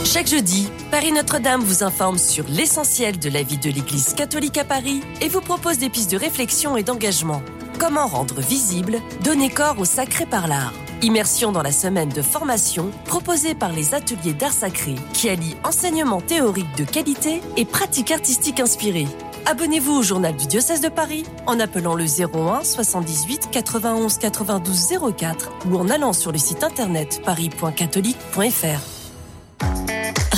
[0.05, 4.63] Chaque jeudi, Paris Notre-Dame vous informe sur l'essentiel de la vie de l'Église catholique à
[4.63, 7.41] Paris et vous propose des pistes de réflexion et d'engagement.
[7.79, 10.73] Comment rendre visible, donner corps au sacré par l'art
[11.03, 16.21] Immersion dans la semaine de formation proposée par les ateliers d'art sacré qui allient enseignement
[16.21, 19.07] théorique de qualité et pratique artistique inspirée.
[19.47, 25.51] Abonnez-vous au journal du diocèse de Paris en appelant le 01 78 91 92 04
[25.71, 29.00] ou en allant sur le site internet paris.catholique.fr.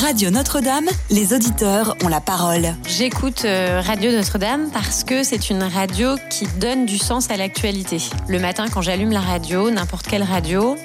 [0.04, 2.76] Radio Notre-Dame, les auditeurs ont la parole.
[2.86, 8.00] J'écoute euh, Radio Notre-Dame parce que c'est une radio qui donne du sens à l'actualité.
[8.28, 10.76] Le matin, quand j'allume la radio, n'importe quelle radio,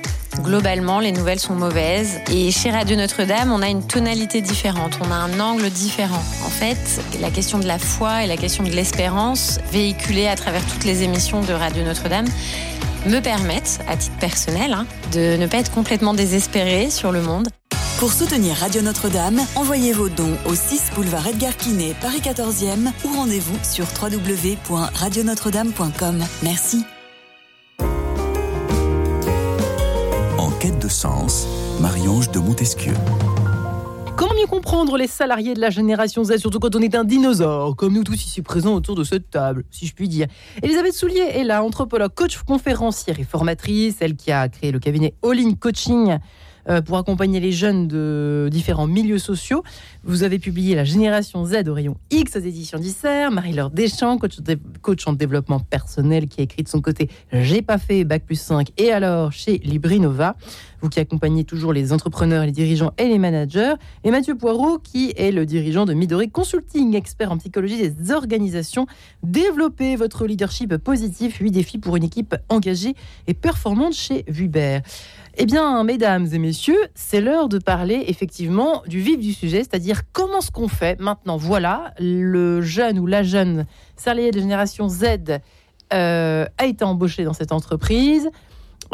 [0.42, 2.20] globalement, les nouvelles sont mauvaises.
[2.30, 6.22] Et chez Radio Notre-Dame, on a une tonalité différente, on a un angle différent.
[6.46, 6.78] En fait,
[7.20, 11.02] la question de la foi et la question de l'espérance, véhiculée à travers toutes les
[11.02, 12.26] émissions de Radio Notre-Dame,
[13.06, 17.48] me permettent, à titre personnel, hein, de ne pas être complètement désespéré sur le monde.
[17.98, 23.08] Pour soutenir Radio Notre-Dame, envoyez vos dons au 6 boulevard Edgar Quinet, Paris 14e ou
[23.12, 26.24] rendez-vous sur www.radionotre-dame.com.
[26.44, 26.84] Merci.
[30.60, 31.46] quête de sens,
[31.80, 32.94] Marie-Ange de Montesquieu.
[34.16, 37.76] Comment mieux comprendre les salariés de la génération Z, surtout quand on est un dinosaure,
[37.76, 40.26] comme nous tous ici présents autour de cette table, si je puis dire?
[40.62, 45.14] Elisabeth Soulier est là, anthropologue, coach conférencière et formatrice, elle qui a créé le cabinet
[45.22, 46.18] All In Coaching
[46.84, 49.62] pour accompagner les jeunes de différents milieux sociaux.
[50.04, 53.28] Vous avez publié La Génération Z au rayon X aux éditions d'Isser.
[53.30, 54.38] Marie-Laure Deschamps, coach,
[54.82, 58.40] coach, en développement personnel, qui a écrit de son côté J'ai pas fait Bac plus
[58.40, 60.36] 5 et alors chez Librinova.
[60.80, 63.74] Vous qui accompagnez toujours les entrepreneurs, les dirigeants et les managers.
[64.04, 68.86] Et Mathieu Poirot, qui est le dirigeant de Midori Consulting, expert en psychologie des organisations.
[69.24, 72.94] Développez votre leadership positif, 8 défis pour une équipe engagée
[73.26, 74.80] et performante chez Vuber.
[75.36, 80.02] Eh bien, mesdames et messieurs, c'est l'heure de parler effectivement du vif du sujet, c'est-à-dire
[80.12, 81.36] comment ce qu'on fait maintenant.
[81.36, 85.04] Voilà, le jeune ou la jeune salarié de génération Z
[85.92, 88.30] euh, a été embauché dans cette entreprise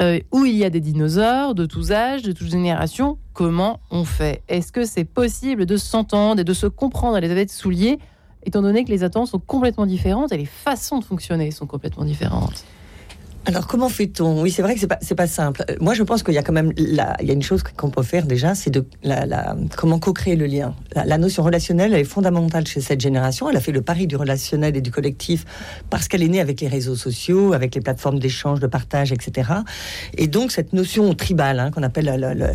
[0.00, 3.18] euh, où il y a des dinosaures de tous âges, de toutes générations.
[3.32, 4.42] Comment on fait?
[4.48, 7.98] Est-ce que c'est possible de s'entendre et de se comprendre à les de souliers,
[8.44, 12.04] étant donné que les attentes sont complètement différentes et les façons de fonctionner sont complètement
[12.04, 12.64] différentes?
[13.46, 14.40] Alors comment fait-on?
[14.40, 15.64] Oui, c'est vrai que c'est pas c'est pas simple.
[15.68, 17.62] Euh, moi, je pense qu'il y a quand même la, il y a une chose
[17.62, 20.74] qu'on peut faire déjà, c'est de la, la, comment co-créer le lien.
[20.94, 23.50] La, notion relationnelle elle est fondamentale chez cette génération.
[23.50, 25.44] Elle a fait le pari du relationnel et du collectif
[25.90, 29.50] parce qu'elle est née avec les réseaux sociaux, avec les plateformes d'échange, de partage, etc.
[30.16, 32.46] Et donc cette notion tribale hein, qu'on appelle le,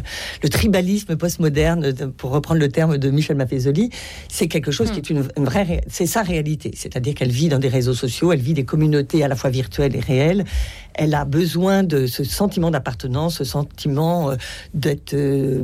[0.42, 3.92] le, tribalisme postmoderne, pour reprendre le terme de Michel Maffezoli,
[4.28, 6.72] c'est quelque chose qui est une, une vraie, c'est sa réalité.
[6.76, 9.96] C'est-à-dire qu'elle vit dans des réseaux sociaux, elle vit des communautés à la fois virtuelles
[9.96, 10.46] et réelles
[10.94, 14.36] elle a besoin de ce sentiment d'appartenance, ce sentiment euh,
[14.74, 15.62] d'être, euh,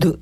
[0.00, 0.18] de,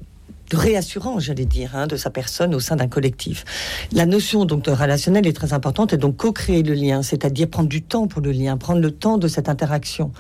[0.51, 3.45] de réassurance, j'allais dire, hein, de sa personne au sein d'un collectif.
[3.93, 7.69] La notion donc de relationnel est très importante et donc co-créer le lien, c'est-à-dire prendre
[7.69, 10.13] du temps pour le lien, prendre le temps de cette interaction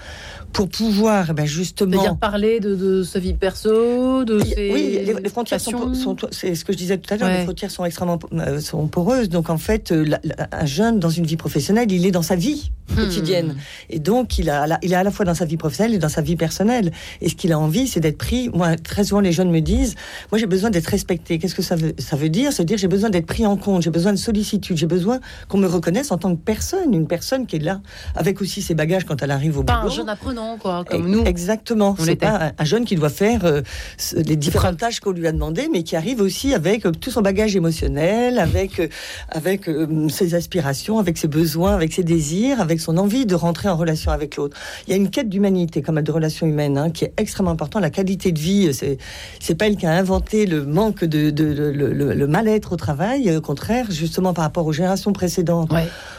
[0.52, 5.28] pour pouvoir eh ben justement dire parler de, sa vie perso, de ses oui, les,
[5.28, 5.92] frontières sont,
[6.30, 9.28] c'est ce que je disais tout à l'heure, les frontières sont extrêmement euh, sont poreuses.
[9.28, 10.04] Donc en fait, euh,
[10.52, 12.94] un jeune dans une vie professionnelle, il est dans sa vie hmm.
[12.96, 13.56] quotidienne
[13.90, 16.08] et donc il a il est à la fois dans sa vie professionnelle et dans
[16.08, 16.92] sa vie personnelle.
[17.20, 18.48] Et ce qu'il a envie, c'est d'être pris.
[18.48, 19.94] Moi, très souvent, les jeunes me disent
[20.30, 21.38] moi, j'ai besoin d'être respecté.
[21.38, 22.52] Qu'est-ce que ça veut, ça veut dire?
[22.52, 25.58] Se dire, j'ai besoin d'être pris en compte, j'ai besoin de sollicitude, j'ai besoin qu'on
[25.58, 27.80] me reconnaisse en tant que personne, une personne qui est là,
[28.14, 29.92] avec aussi ses bagages quand elle arrive au pas boulot.
[29.92, 31.24] Un jeune apprenant, quoi, comme nous.
[31.24, 31.96] Exactement.
[31.98, 33.62] C'est pas un, jeune qui doit faire euh,
[34.14, 37.22] les différentes tâches qu'on lui a demandées, mais qui arrive aussi avec euh, tout son
[37.22, 38.88] bagage émotionnel, avec, euh,
[39.28, 39.68] avec
[40.08, 44.10] ses aspirations, avec ses besoins, avec ses désirs, avec son envie de rentrer en relation
[44.10, 44.56] avec l'autre.
[44.86, 47.82] Il y a une quête d'humanité, comme de relations humaines, hein, qui est extrêmement importante.
[47.82, 48.98] La qualité de vie, c'est,
[49.40, 53.90] c'est pas elle qui a inventé le manque de, le, mal-être au travail, au contraire,
[53.90, 55.70] justement par rapport aux générations précédentes.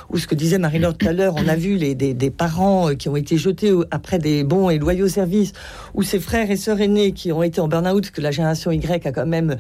[0.10, 2.94] Ou ce que disait Marie-Laure tout à l'heure, on a vu les, des, parents euh,
[2.96, 5.54] qui ont été jetés après des bons et loyaux services,
[5.94, 9.06] ou ces frères et sœurs aînés qui ont été en burn-out, que la génération Y
[9.06, 9.58] a quand même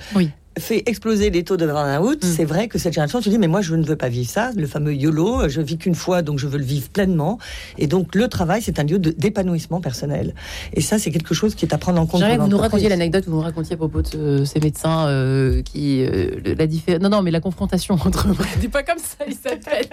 [0.59, 2.27] fait exploser les taux de burn-out, mm.
[2.27, 4.51] c'est vrai que cette génération se dit mais moi je ne veux pas vivre ça,
[4.55, 7.37] le fameux YOLO, je vis qu'une fois donc je veux le vivre pleinement.
[7.77, 10.33] Et donc le travail c'est un lieu d'épanouissement personnel.
[10.73, 12.21] Et ça c'est quelque chose qui est à prendre en compte.
[12.21, 15.61] J'aimerais que vous nous racontiez l'anecdote, vous nous racontiez à propos de ces médecins euh,
[15.61, 17.01] qui euh, la différence.
[17.01, 18.27] Non non mais la confrontation entre
[18.59, 19.85] dis pas comme ça il s'appelle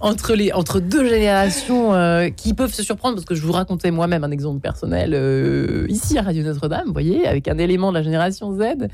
[0.00, 3.90] entre les entre deux générations euh, qui peuvent se surprendre parce que je vous racontais
[3.90, 5.14] moi-même un exemple personnel
[5.88, 8.88] ici à Radio Notre-Dame, vous voyez, avec un élément de la génération Z,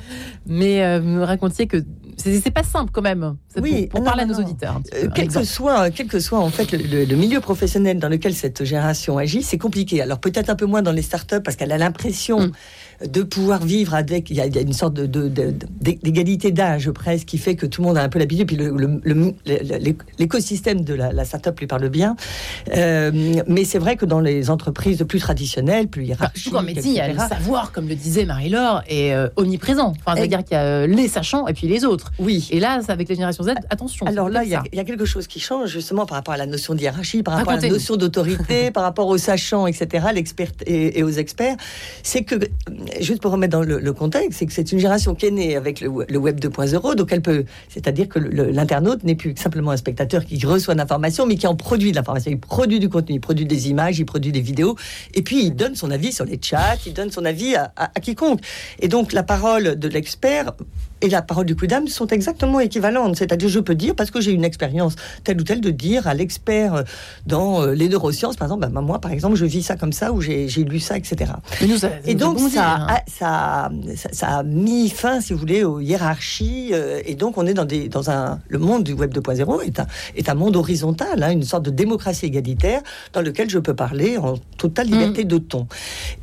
[0.47, 1.85] mais me racontiez que
[2.21, 3.37] c'est pas simple quand même.
[3.61, 4.81] Oui, pour, parler à nos auditeurs.
[4.95, 8.65] Euh, quel que soit, quel que soit en fait le, milieu professionnel dans lequel cette
[8.65, 10.01] génération agit, c'est compliqué.
[10.01, 12.53] Alors peut-être un peu moins dans les startups parce qu'elle a l'impression mm
[13.07, 14.31] de pouvoir vivre avec.
[14.31, 18.03] Il y a, une sorte d'égalité d'âge presque qui fait que tout le monde a
[18.03, 18.47] un peu l'habitude.
[18.47, 18.59] Puis
[20.19, 22.17] l'écosystème de la, startup lui parle bien.
[22.75, 26.53] Euh, mais c'est vrai que dans les entreprises plus traditionnelles, plus hiérarchiques.
[26.53, 29.93] Bah, il y a le savoir, comme le disait Marie-Laure, est euh, omniprésent.
[29.99, 32.10] Enfin, c'est-à-dire qu'il y a les sachants et puis les autres.
[32.19, 32.49] Oui.
[32.51, 34.07] Et là, avec les générations Z, attention.
[34.07, 36.75] Alors là, il y, a, quelque chose qui change justement par rapport à la notion
[36.75, 41.03] de hiérarchie, par rapport à la notion d'autorité, par rapport aux sachants, etc., l'expert et,
[41.03, 41.57] aux experts.
[42.03, 42.37] C'est que
[43.01, 45.81] juste pour remettre dans le, contexte, c'est que c'est une génération qui est née avec
[45.81, 50.45] le, web 2.0, donc elle peut, c'est-à-dire que l'internaute n'est plus simplement un spectateur qui
[50.45, 52.31] reçoit l'information, mais qui en produit de l'information.
[52.31, 54.77] Il produit du contenu, il produit des images, il produit des vidéos,
[55.15, 58.41] et puis il donne son avis sur les chats, il donne son avis à, quiconque.
[58.79, 60.53] Et donc la parole de l'expert
[61.01, 63.17] et la parole du coup d'âme sont exactement équivalentes.
[63.17, 66.15] C'est-à-dire, je peux dire, parce que j'ai une expérience telle ou telle, de dire à
[66.15, 66.83] l'expert euh,
[67.27, 70.13] dans euh, les neurosciences, par exemple, bah, moi, par exemple, je vis ça comme ça,
[70.13, 71.33] ou j'ai lu ça, etc.
[72.07, 72.87] et donc, ça, hein.
[72.89, 73.71] a, ça,
[74.13, 76.71] ça, a mis fin, si vous voulez, aux hiérarchies.
[76.73, 78.41] euh, et donc, on est dans, des, dans un.
[78.49, 79.87] Le monde du Web 2.0 est un,
[80.17, 82.83] est un monde horizontal, hein, une sorte de démocratie égalitaire
[83.13, 85.67] dans lequel je peux parler en totale liberté de ton.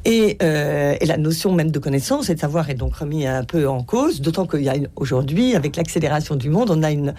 [0.05, 3.43] Et, euh, et la notion même de connaissance et de savoir est donc remis un
[3.43, 7.13] peu en cause, d'autant qu'il aujourd'hui, avec l'accélération du monde, on a une,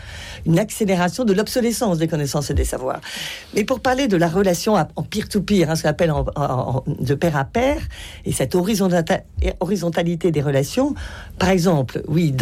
[0.59, 3.01] accélération de l'obsolescence des connaissances et des savoirs.
[3.55, 6.13] Mais pour parler de la relation en peer-to-peer, hein, ce qu'on appelle
[6.87, 7.77] de pair à pair,
[8.25, 10.95] et cette horizontalité des relations,
[11.39, 12.35] par exemple, oui,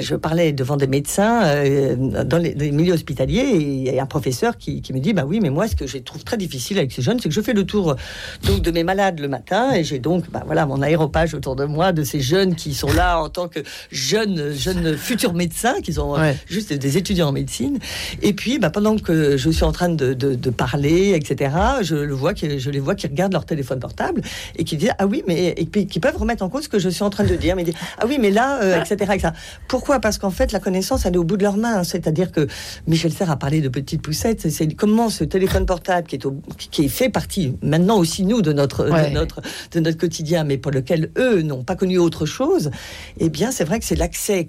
[0.00, 4.06] je parlais devant des médecins euh, dans les, milieux hospitaliers, et il y a un
[4.06, 6.92] professeur qui, me dit, bah oui, mais moi, ce que je trouve très difficile avec
[6.92, 7.96] ces jeunes, c'est que je fais le tour
[8.44, 11.92] de mes malades le matin, et j'ai donc, bah voilà, mon aéropage autour de moi
[11.92, 16.12] de ces jeunes qui sont là en tant que jeunes, jeunes futurs médecins, qui sont
[16.12, 16.36] Ouais.
[16.46, 17.78] juste des étudiants en médecine.
[18.22, 21.94] Et puis, bah, pendant que je suis en train de, de- de parler, etc., je,
[21.96, 24.20] le vois je les vois qui regardent leur téléphone portable
[24.56, 26.78] et qui disent Ah oui, mais et puis qui peuvent remettre en cause ce que
[26.78, 27.56] je suis en train de dire.
[27.56, 29.32] Mais disent, Ah oui, mais là, euh, etc., etc.
[29.68, 30.00] Pourquoi?
[30.00, 31.84] Parce qu'en fait, la connaissance, elle est au bout de leurs mains.
[31.84, 32.46] C'est-à-dire que
[32.86, 34.48] Michel Serres a parlé de petites poussettes.
[34.50, 38.52] C'est- comment ce téléphone portable qui est, au- qui fait partie maintenant aussi, nous, de
[38.52, 39.08] notre, Ouais.
[39.10, 39.40] de notre,
[39.72, 42.70] de notre quotidien, mais pour lequel eux n'ont pas connu autre chose,
[43.18, 44.48] eh bien, c'est vrai que c'est l'accès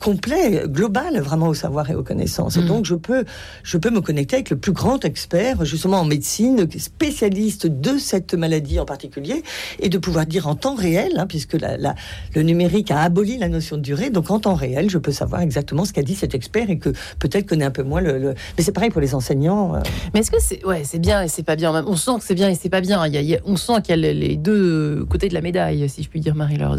[0.00, 2.56] complet, global, vraiment au savoir et aux connaissances.
[2.58, 2.66] Et Mm.
[2.66, 3.24] donc, je peux,
[3.62, 8.34] je peux me connecter avec le plus grand expert, justement en médecine, spécialiste de cette
[8.34, 9.42] maladie en particulier,
[9.80, 11.94] et de pouvoir dire en temps réel, hein, puisque la- la-
[12.34, 15.40] le numérique a aboli la notion de durée, donc en temps réel, je peux savoir
[15.40, 18.18] exactement ce qu'a dit cet expert et que peut-être connaît un peu moins le.
[18.18, 19.76] le- Mais c'est pareil pour les enseignants.
[19.76, 19.80] euh,
[20.12, 21.82] Mais est-ce que c'est ouais, c'est bien et c'est pas bien?
[21.86, 23.06] On sent que c'est bien et c'est pas bien.
[23.06, 25.28] Il y a- il y a- on sent qu'il y a les- les deux côtés
[25.28, 26.78] de la médaille, si je puis dire, Marie-Laure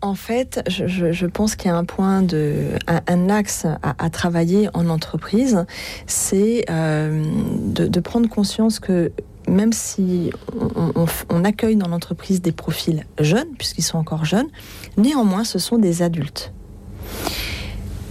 [0.00, 4.10] En- fait, je, pense qu'il y a un point de, un, un axe à, à
[4.10, 5.64] travailler en entreprise,
[6.06, 7.24] c'est euh,
[7.64, 9.12] de, de prendre conscience que
[9.48, 10.30] même si
[10.76, 14.48] on, on- on accueille dans l'entreprise des profils jeunes, puisqu'ils sont encore jeunes,
[14.96, 16.52] néanmoins, ce sont des adultes.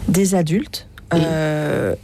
[0.07, 0.87] Des adultes.
[1.13, 1.95] euh,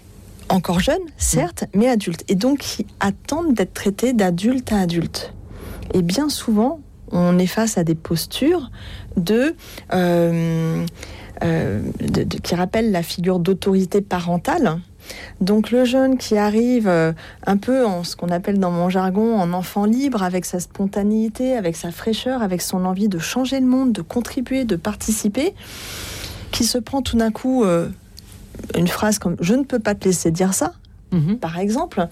[0.50, 2.26] encore jeunes, certes, mais adultes.
[2.28, 5.34] Et donc, qui attendent d'être traités d'adulte à adulte.
[5.94, 8.72] Et bien souvent, on est face à des postures
[9.18, 9.56] de,
[9.94, 10.86] euh,
[11.44, 14.80] euh, de- de- qui rappellent la figure d'autorité parentale.
[15.42, 17.12] Donc le jeune qui arrive euh,
[17.46, 21.58] un peu en ce qu'on appelle dans mon jargon en enfant libre, avec sa spontanéité,
[21.58, 25.54] avec sa fraîcheur, avec son envie de changer le monde, de contribuer, de participer,
[26.52, 27.90] qui se prend tout d'un coup euh,
[28.78, 30.74] une phrase comme je ne peux pas te laisser dire ça,
[31.12, 31.38] Mhm.
[31.40, 32.08] par exemple,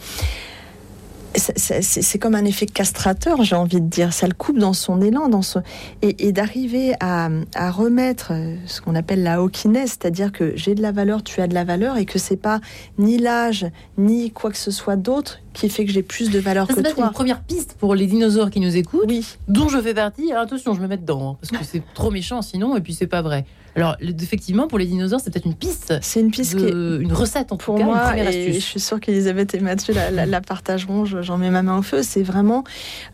[1.36, 4.14] c'est- comme un effet castrateur, j'ai envie de dire.
[4.14, 5.62] Ça le coupe dans son élan, dans son...
[6.02, 10.76] et, et d'arriver à, à remettre euh, ce qu'on appelle la hawkiness, c'est-à-dire que j'ai
[10.76, 12.60] de la valeur, tu as de la valeur, et que c'est pas
[12.98, 16.68] ni l'âge ni quoi que ce soit d'autre qui fait que j'ai plus de valeur
[16.68, 17.06] Ça, que toi.
[17.08, 20.32] une première piste pour les dinosaures qui nous écoutent, Oui, dont je fais partie.
[20.32, 22.94] Alors, attention, je me mets dedans, hein, parce que c'est trop méchant sinon, et puis
[22.94, 23.46] c'est pas vrai.
[23.76, 27.14] Alors, effectivement, pour les dinosaures, c'est peut-être une piste, c'est une piste qui est une
[27.14, 30.26] recette en tout pour cas, moi, et je suis sûre qu'Elisabeth et Mathieu la, la-
[30.26, 32.64] la partageront, je- j'en mets ma main au feu, c'est vraiment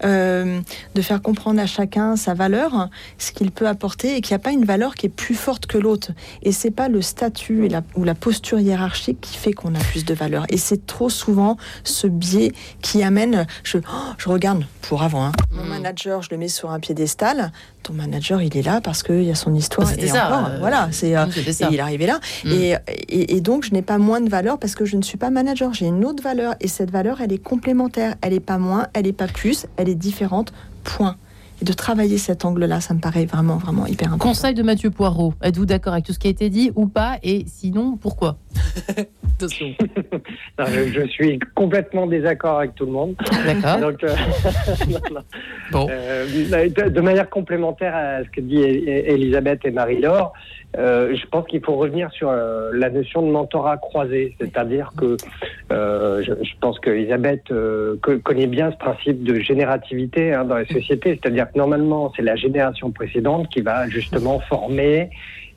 [0.03, 0.59] euh,
[0.95, 4.43] de faire comprendre à chacun sa valeur, ce qu'il peut apporter, et qu'il n'y a
[4.43, 6.11] pas une valeur qui est plus forte que l'autre.
[6.43, 9.79] Et c'est pas le statut et la, ou la posture hiérarchique qui fait qu'on a
[9.79, 10.45] plus de valeur.
[10.49, 15.31] Et c'est trop souvent ce biais qui amène, je, oh, je regarde pour avant, hein.
[15.51, 15.69] mon Mm.
[15.69, 17.51] manager, je le mets sur un piédestal,
[17.83, 19.87] ton manager, il est là parce qu'il y a son histoire.
[19.87, 21.15] C'était ça, encore, euh, voilà, c'est...
[21.15, 21.25] euh,
[21.71, 22.19] il est arrivé là.
[22.43, 22.51] Mm.
[22.51, 22.75] Et,
[23.09, 25.29] et, et donc, je n'ai pas moins de valeur parce que je ne suis pas
[25.29, 25.73] manager.
[25.73, 26.55] J'ai une autre valeur.
[26.59, 28.15] Et cette valeur, elle est complémentaire.
[28.21, 30.53] Elle n'est pas moins, elle n'est pas plus, elle est différente.
[30.83, 31.15] Point.
[31.61, 34.29] Et de travailler cet angle-là, ça me paraît vraiment, vraiment hyper important.
[34.29, 35.33] Conseil de Mathieu Poirot.
[35.41, 37.17] Êtes-vous d'accord avec tout ce qui a été dit ou pas?
[37.23, 38.37] Et sinon, pourquoi?
[39.37, 39.67] Attention.
[40.57, 43.15] Non, je, je suis complètement désaccord avec tout le monde.
[43.45, 43.79] D'accord.
[43.91, 44.09] Donc, euh,
[44.89, 45.21] non, non.
[45.71, 45.87] Bon.
[45.91, 50.31] Euh, de, de manière complémentaire à ce que dit E- Elisabeth et Marie-Laure,
[50.77, 55.17] euh, je pense qu'il faut revenir sur euh, la notion de mentorat croisé, c'est-à-dire que
[55.73, 60.45] euh, je, je pense que Elisabeth euh, co- connaît bien ce principe de générativité hein,
[60.45, 65.09] dans les sociétés, c'est-à-dire que normalement c'est la génération précédente qui va justement former,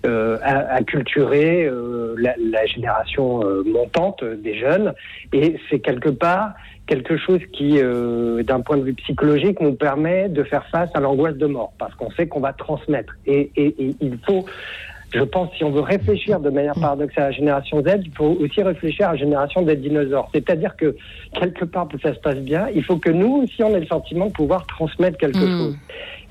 [0.07, 4.93] euh, à, à culturer euh, la, la génération euh, montante des jeunes,
[5.33, 6.53] et c'est quelque part
[6.87, 11.01] quelque chose qui, euh, d'un point de vue psychologique, nous permet de faire face à
[11.01, 13.15] l'angoisse de mort, parce qu'on sait qu'on va transmettre.
[13.27, 14.47] Et, et- et il faut,
[15.13, 18.39] je pense, si on veut réfléchir de manière paradoxale à la génération Z, il faut
[18.41, 20.31] aussi réfléchir à la génération des dinosaures.
[20.33, 20.97] C'est-à-dire que,
[21.39, 23.81] quelque part, pour que ça se passe bien, il faut que nous aussi, on ait
[23.81, 25.59] le sentiment de pouvoir transmettre quelque Mm.
[25.59, 25.77] chose.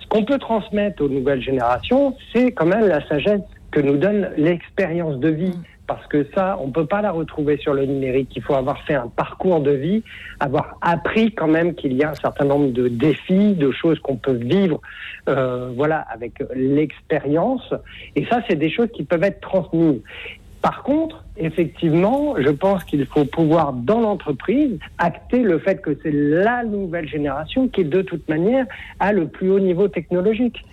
[0.01, 4.29] Ce qu'on peut transmettre aux nouvelles générations, c'est quand même la sagesse que nous donne
[4.37, 5.59] l'expérience de vie.
[5.87, 8.33] Parce que ça, on peut pas la retrouver sur le numérique.
[8.35, 10.03] Il faut avoir fait un parcours de vie,
[10.41, 14.17] avoir appris quand même qu'il y a un certain nombre de défis, de choses qu'on
[14.17, 14.81] peut vivre,
[15.29, 17.73] euh, voilà, avec l'expérience.
[18.17, 20.01] Et ça, c'est des choses qui peuvent être transmises.
[20.61, 26.11] Par contre, effectivement, je pense qu'il faut pouvoir, dans l'entreprise, acter le fait que c'est
[26.11, 28.65] la nouvelle génération qui, de toute manière,
[28.99, 30.63] a le plus haut niveau technologique.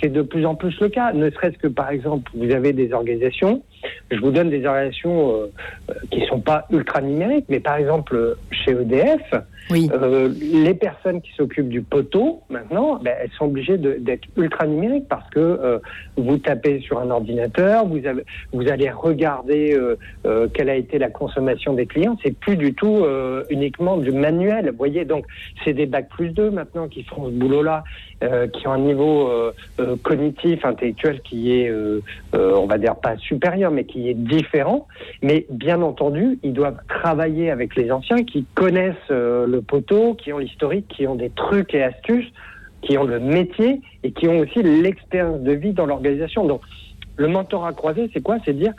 [0.00, 1.12] C'est de plus en plus le cas.
[1.12, 3.62] Ne serait-ce que, par exemple, vous avez des organisations,
[4.10, 5.46] je vous donne des organisations euh,
[5.90, 9.34] euh, qui ne sont pas ultra numériques, mais par exemple, chez EDF,
[9.70, 9.90] Oui.
[9.92, 15.08] euh, les personnes qui s'occupent du poteau, maintenant, ben, elles sont obligées d'être ultra numériques
[15.08, 15.78] parce que euh,
[16.16, 19.78] vous tapez sur un ordinateur, vous, avez, vous allez regarder
[20.26, 22.16] euh, quelle a été la consommation des clients.
[22.22, 24.70] C'est plus du tout euh, uniquement du manuel.
[24.70, 25.26] Vous voyez, donc
[25.64, 27.84] c'est des bacs plus 2 maintenant qui font ce boulot-là,
[28.22, 29.30] euh, qui ont un niveau
[30.02, 31.72] cognitif, intellectuel qui est,
[32.32, 34.86] on va dire, pas supérieur, mais qui est différent.
[35.22, 40.38] Mais bien entendu, ils doivent travailler avec les anciens qui connaissent le poteau, qui ont
[40.38, 42.32] l'historique, qui ont des trucs et astuces,
[42.82, 46.46] qui ont le métier et qui ont aussi l'expérience de vie dans l'organisation.
[46.46, 46.60] Donc,
[47.16, 48.38] le mentorat croisé, c'est quoi?
[48.44, 48.72] C'est dire,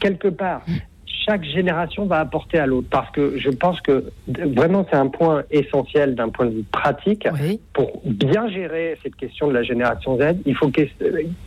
[0.00, 0.62] quelque part,
[1.06, 2.88] chaque génération va apporter à l'autre.
[2.90, 7.26] Parce que je pense que vraiment, c'est un point essentiel d'un point de vue pratique.
[7.32, 7.60] Oui.
[7.72, 10.82] Pour bien gérer cette question de la génération Z, il faut, que-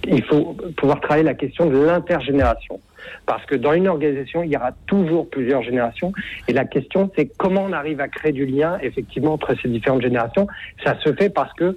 [0.05, 2.79] il faut pouvoir travailler la question de l'intergénération.
[3.25, 6.11] Parce que dans une organisation, il y aura toujours plusieurs générations.
[6.49, 10.01] Et la question, c'est comment on arrive à créer du lien, effectivement, entre ces différentes
[10.01, 10.47] générations.
[10.83, 11.75] Ça se fait parce que,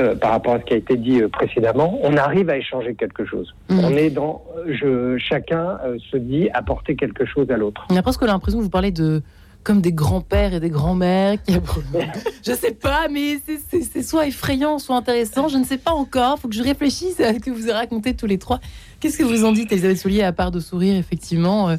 [0.00, 2.94] euh, par rapport à ce qui a été dit euh, précédemment, on arrive à échanger
[2.94, 3.54] quelque chose.
[3.68, 3.84] Mhm.
[3.84, 7.86] On est dans, euh, je, chacun euh, se dit apporter quelque chose à l'autre.
[7.90, 9.22] On a presque l'impression que vous parlez de
[9.62, 11.36] comme des grands-pères et des grands-mères.
[11.42, 11.52] qui-
[12.46, 13.38] je sais pas, mais
[13.70, 15.48] c'est- soit effrayant, soit intéressant.
[15.48, 16.38] Je ne sais pas encore.
[16.38, 18.58] faut que je réfléchisse à ce que vous avez raconté tous les trois.
[19.00, 21.68] Qu'est-ce que vous en dites, Elisabeth Soulier, à part de sourire, effectivement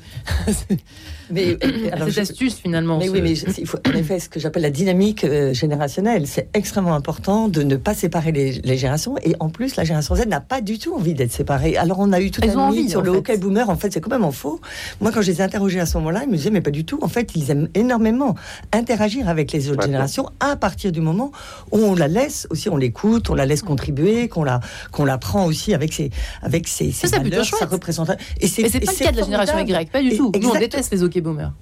[1.31, 1.57] Mais
[1.91, 2.97] à alors, cette je- astuce, finalement.
[2.97, 5.53] Mais ce- oui, mais je- il faut en effet ce que j'appelle la dynamique euh,
[5.53, 6.27] générationnelle.
[6.27, 9.15] C'est extrêmement important de ne pas séparer les, les générations.
[9.23, 11.77] Et en plus, la génération Z n'a pas du tout envie d'être séparée.
[11.77, 13.17] Alors on a eu tout Elles un ont mythe envie, sur le fait.
[13.17, 13.69] hockey boomer.
[13.69, 14.59] En fait, c'est complètement faux.
[14.99, 16.85] Moi, quand je les ai interrogés à ce moment-là, ils me disaient mais pas du
[16.85, 16.99] tout.
[17.01, 18.35] En fait, ils aiment énormément
[18.73, 21.31] interagir avec les autres générations à partir du moment
[21.71, 24.59] où on la laisse aussi, on l'écoute, on la laisse contribuer, qu'on la
[24.91, 26.09] qu'on la prend aussi avec ses
[26.41, 28.23] avec ses, ses Ça, c'est plutôt valeurs, sa représentation.
[28.39, 29.59] Et c'est pas le cas de la génération.
[29.59, 30.31] Y, pas du Et tout.
[30.41, 31.20] Nous, on déteste les hockey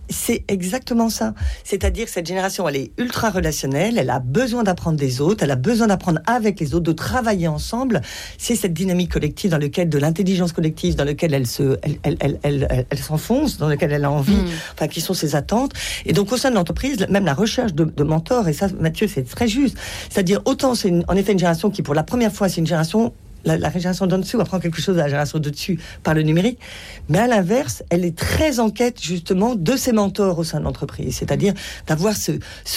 [0.10, 1.34] c'est exactement ça.
[1.63, 5.52] C'est-à-dire que cette génération, elle est ultra relationnelle, elle a besoin d'apprendre des autres, elle
[5.52, 8.02] a besoin d'apprendre avec les autres, de travailler ensemble.
[8.38, 12.39] C'est cette dynamique collective dans laquelle, de l'intelligence collective, dans laquelle elle se, elle, elle,
[12.43, 14.48] elle, elle, s'enfonce, dans laquelle elle a envie, Mm.
[14.74, 15.74] enfin, qui sont ses attentes.
[16.06, 19.08] Et donc, au sein de l'entreprise, même la recherche de, de mentors, et ça, Mathieu,
[19.08, 19.78] c'est très juste.
[20.10, 23.13] C'est-à-dire, autant c'est en effet une génération qui, pour la première fois, c'est une génération
[23.45, 26.21] la, la génération d'en dessous apprend quelque chose à la génération de dessus par le
[26.21, 26.60] numérique,
[27.08, 30.65] mais à l'inverse, elle est très en quête justement de ses mentors au sein de
[30.65, 31.54] l'entreprise, c'est-à-dire
[31.88, 32.32] d'avoir ce,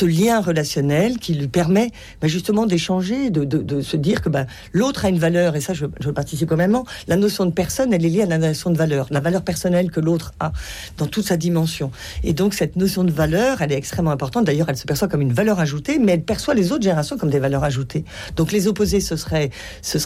[0.04, 5.08] lien relationnel qui lui permet bah, justement d'échanger, de, se dire que bah, l'autre a
[5.08, 6.72] une valeur, et ça je, je participe même.
[7.08, 9.90] La notion de personne, elle est liée à la notion de valeur, la valeur personnelle
[9.90, 10.52] que l'autre a
[10.98, 11.90] dans toute sa dimension.
[12.24, 14.44] Et donc cette notion de valeur, elle est extrêmement importante.
[14.44, 17.30] D'ailleurs, elle se perçoit comme une valeur ajoutée, mais elle perçoit les autres générations comme
[17.30, 18.04] des valeurs ajoutées.
[18.36, 19.50] Donc les opposés, ce serait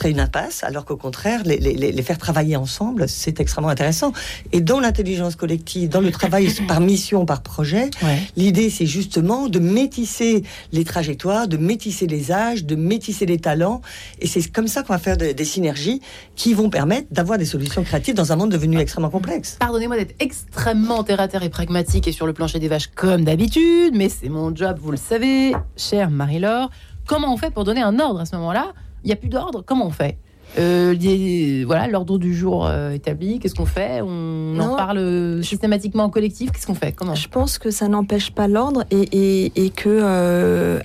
[0.05, 4.13] une impasse, alors qu'au contraire, les, les- les- les faire travailler ensemble, c'est extrêmement intéressant.
[4.53, 8.19] Et dans l'intelligence collective, dans le travail par mission, par projet, Ouais.
[8.37, 13.81] l'idée, c'est justement de métisser les trajectoires, de métisser les âges, de métisser les talents.
[14.21, 16.01] Et c'est comme ça qu'on va faire de- des synergies
[16.35, 19.57] qui vont permettre d'avoir des solutions créatives dans un monde devenu extrêmement complexe.
[19.61, 23.25] Pardonnez-moi d'être extrêmement terre à terre et pragmatique et sur le plancher des vaches comme
[23.25, 26.71] d'habitude, mais c'est mon job, vous le savez, chère Marie-Laure.
[27.07, 28.73] Comment on fait pour donner un ordre à ce moment-là?
[29.05, 30.19] Il n'y a plus d'ordre, comment on fait?
[30.59, 34.01] Euh, les- voilà, l'ordre du jour euh, établi, qu'est-ce qu'on fait?
[34.03, 36.93] On en parle euh, systématiquement en collectif, qu'est-ce qu'on fait?
[36.93, 37.15] Comment?
[37.15, 40.81] Je pense que ça n'empêche pas l'ordre et, et- et que euh,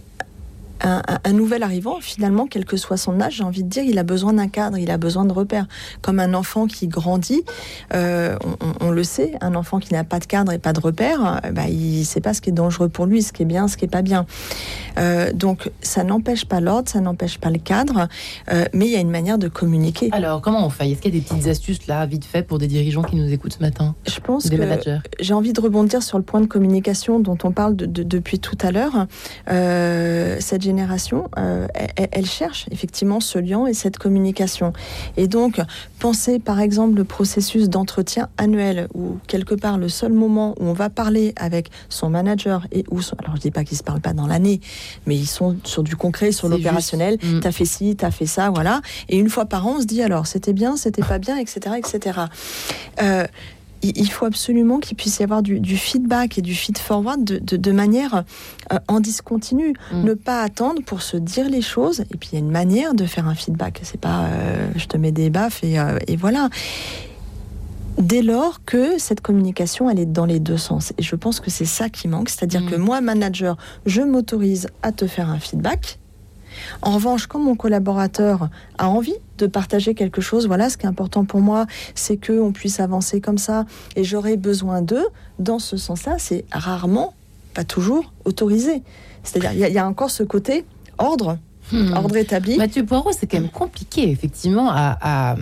[0.84, 4.04] un, nouvel arrivant, finalement, quel que soit son âge, j'ai envie de dire, il a
[4.04, 5.68] besoin d'un cadre, il a besoin de repères.
[6.02, 7.44] Comme un enfant qui grandit,
[7.94, 8.36] euh,
[8.80, 11.52] on, le sait, un enfant qui n'a pas de cadre et pas de repères, euh,
[11.52, 13.68] bah, il ne sait pas ce qui est dangereux pour lui, ce qui est bien,
[13.68, 14.26] ce qui est pas bien.
[14.98, 18.08] Euh, donc ça n'empêche pas l'ordre, ça n'empêche pas le cadre,
[18.52, 20.10] euh, mais il y a une manière de communiquer.
[20.12, 20.90] Alors, comment on fait?
[20.92, 23.32] Est-ce qu'il y a des petites astuces là, vite fait, pour des dirigeants qui nous
[23.32, 23.96] écoutent ce matin?
[24.08, 24.64] Je pense Des que
[25.20, 28.40] j'ai envie de rebondir sur le point de communication dont on parle de- de- depuis
[28.40, 29.08] tout à l'heure.
[29.48, 30.62] Cette
[31.38, 31.68] euh,
[32.12, 34.74] elles cherchent effectivement ce lien et cette communication.
[35.18, 35.60] Et donc,
[36.00, 40.74] pensez par exemple le processus d'entretien annuel, où quelque part le seul moment où on
[40.74, 44.02] va parler avec son manager et où, son- alors je dis pas qu'ils se parlent
[44.02, 44.62] pas dans l'année,
[45.06, 47.18] mais ils sont sur du concret, sur l'opérationnel.
[47.22, 47.36] juste.
[47.36, 47.40] Mm.
[47.42, 48.82] T'as fait ci, t'as fait ça, voilà.
[49.10, 51.76] Et une fois par an, on se dit alors c'était bien, c'était pas bien, etc.,
[51.78, 52.20] etc.
[53.02, 53.26] Euh,
[53.84, 57.58] il faut absolument qu'il puisse y avoir du, du feedback et du feed-forward de, de-
[57.58, 58.24] de manière
[58.72, 59.74] euh, en discontinu.
[59.92, 60.04] Mm.
[60.04, 62.02] Ne pas attendre pour se dire les choses.
[62.12, 63.80] Et puis il y a une manière de faire un feedback.
[63.84, 66.50] C'est pas euh, je te mets des baffes et, euh, et voilà.
[67.98, 70.94] Dès lors que cette communication, elle est dans les deux sens.
[70.98, 72.30] Et je pense que c'est ça qui manque.
[72.30, 72.70] C'est-à-dire Mm.
[72.72, 76.00] que moi, manager, je m'autorise à te faire un feedback.
[76.82, 80.90] En revanche, quand mon collaborateur a envie de partager quelque chose, voilà, ce qui est
[80.90, 81.66] important pour moi,
[81.96, 83.66] c'est qu'on puisse avancer comme ça,
[83.96, 85.08] et j'aurai besoin d'eux.
[85.40, 87.14] Dans ce sens-là, c'est rarement,
[87.54, 88.84] pas toujours, autorisé.
[89.24, 90.66] C'est-à-dire, il y a- il y, a encore ce côté
[90.98, 91.38] ordre,
[91.72, 91.94] Hmm.
[91.94, 92.58] ordre établi.
[92.58, 95.36] Mathieu Poirot, c'est quand même compliqué, effectivement, à, à,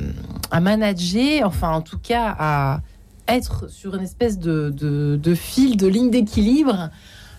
[0.52, 2.82] à manager, enfin, en tout cas, à
[3.28, 6.90] être sur une espèce de, de, de fil, de ligne d'équilibre,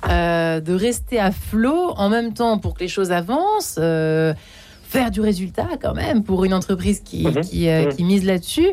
[0.08, 4.32] euh, de rester à flot en même temps pour que les choses avancent, euh,
[4.90, 7.40] faire du résultat quand même pour une entreprise qui, Mhm.
[7.42, 7.94] qui, euh, Mhm.
[7.94, 8.68] qui mise là-dessus.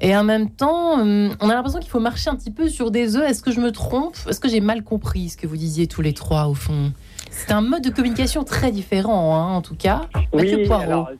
[0.00, 2.90] Et en même temps, hum, on a l'impression qu'il faut marcher un petit peu sur
[2.90, 3.30] des œufs.
[3.30, 4.16] Est-ce que je me trompe?
[4.28, 6.92] Est-ce que j'ai mal compris ce que vous disiez tous les trois, au fond?
[7.30, 10.08] C'est un mode de communication très différent, hein, en tout cas.
[10.32, 11.10] Oui, alors,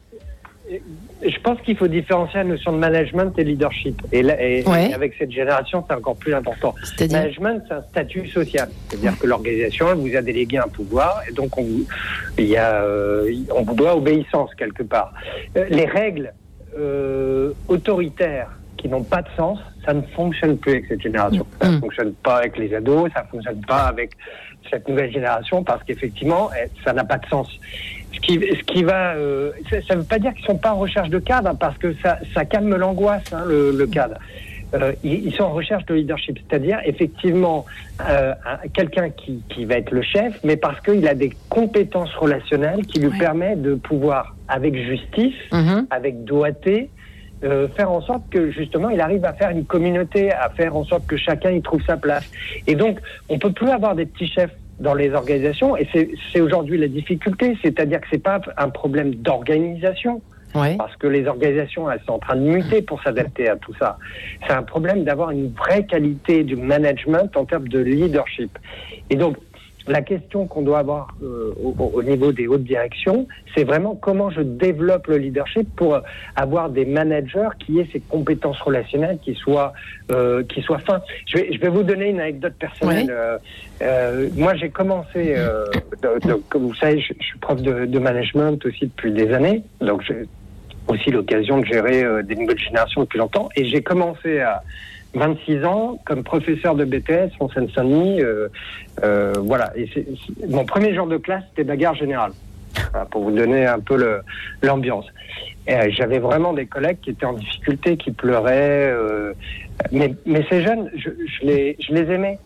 [1.23, 4.01] je pense qu'il faut différencier la notion de management et leadership.
[4.11, 4.89] Et, là- et- Ouais.
[4.89, 6.73] et avec cette génération, c'est encore plus important.
[6.99, 8.69] Management, c'est un statut social.
[8.89, 11.85] C'est-à-dire que l'organisation, elle vous a délégué un pouvoir, et donc on, vous-
[12.37, 15.13] il y a, euh, on vous doit obéissance quelque part.
[15.57, 16.33] Euh, les règles
[16.77, 18.47] euh, autoritaires
[18.77, 21.45] qui n'ont pas de sens, ça ne fonctionne plus avec cette génération.
[21.61, 21.81] Ça ne Mm.
[21.81, 24.11] fonctionne pas avec les ados, ça ne fonctionne pas avec
[24.69, 26.49] cette nouvelle génération parce qu'effectivement,
[26.85, 27.49] ça n'a pas de sens.
[28.21, 29.51] Ce qui, ce qui va, euh,
[29.87, 31.93] ça ne veut pas dire qu'ils sont pas en recherche de cadre, hein, parce que
[32.03, 34.15] ça, ça calme l'angoisse, hein, le, le cadre.
[34.73, 37.65] Euh, ils, ils sont en recherche de leadership, c'est-à-dire effectivement
[38.07, 42.13] euh, un- quelqu'un qui, qui va être le chef, mais parce qu'il a des compétences
[42.15, 43.17] relationnelles qui lui Ouais.
[43.17, 45.87] permettent de pouvoir, avec justice, Mhm.
[45.89, 46.89] avec doigté,
[47.43, 50.85] euh, faire en sorte que justement il arrive à faire une communauté, à faire en
[50.85, 52.29] sorte que chacun y trouve sa place.
[52.67, 52.99] Et donc
[53.29, 55.87] on peut plus avoir des petits chefs dans les organisations et
[56.33, 60.21] c'est aujourd'hui la difficulté, c'est-à-dire que c'est pas un problème d'organisation
[60.53, 60.75] Ouais.
[60.75, 63.97] parce que les organisations elles sont en train de muter pour s'adapter à tout ça.
[64.45, 68.59] C'est un problème d'avoir une vraie qualité du management en termes de leadership.
[69.09, 69.37] Et donc
[69.87, 74.29] la question qu'on doit avoir euh, au, au niveau des hautes directions, c'est vraiment comment
[74.29, 75.99] je développe le leadership pour
[76.35, 79.73] avoir des managers qui aient ces compétences relationnelles qui soient
[80.11, 81.01] euh, qui soient fins.
[81.25, 83.05] Je vais, je vais vous donner une anecdote personnelle.
[83.05, 83.11] Oui.
[83.11, 83.37] Euh,
[83.81, 85.35] euh, moi, j'ai commencé,
[86.03, 89.33] de- de- comme vous savez, je, je suis prof de, de management aussi depuis des
[89.33, 90.23] années, donc j'ai
[90.87, 93.49] aussi l'occasion de gérer des nouvelles générations depuis longtemps.
[93.55, 94.61] Et j'ai commencé à
[95.13, 98.21] 26 ans comme professeur de BTS en Seine-Saint-Denis.
[98.21, 98.47] euh,
[99.03, 99.73] euh, voilà.
[100.49, 102.31] Mon premier jour de classe, c'était bagarre générale.
[103.11, 104.01] Pour vous donner un peu
[104.61, 105.05] l'ambiance.
[105.69, 108.89] Euh, J'avais vraiment des collègues qui étaient en difficulté, qui pleuraient.
[108.89, 109.33] euh,
[109.91, 112.39] mais, mais ces jeunes, je, je les, je les aimais.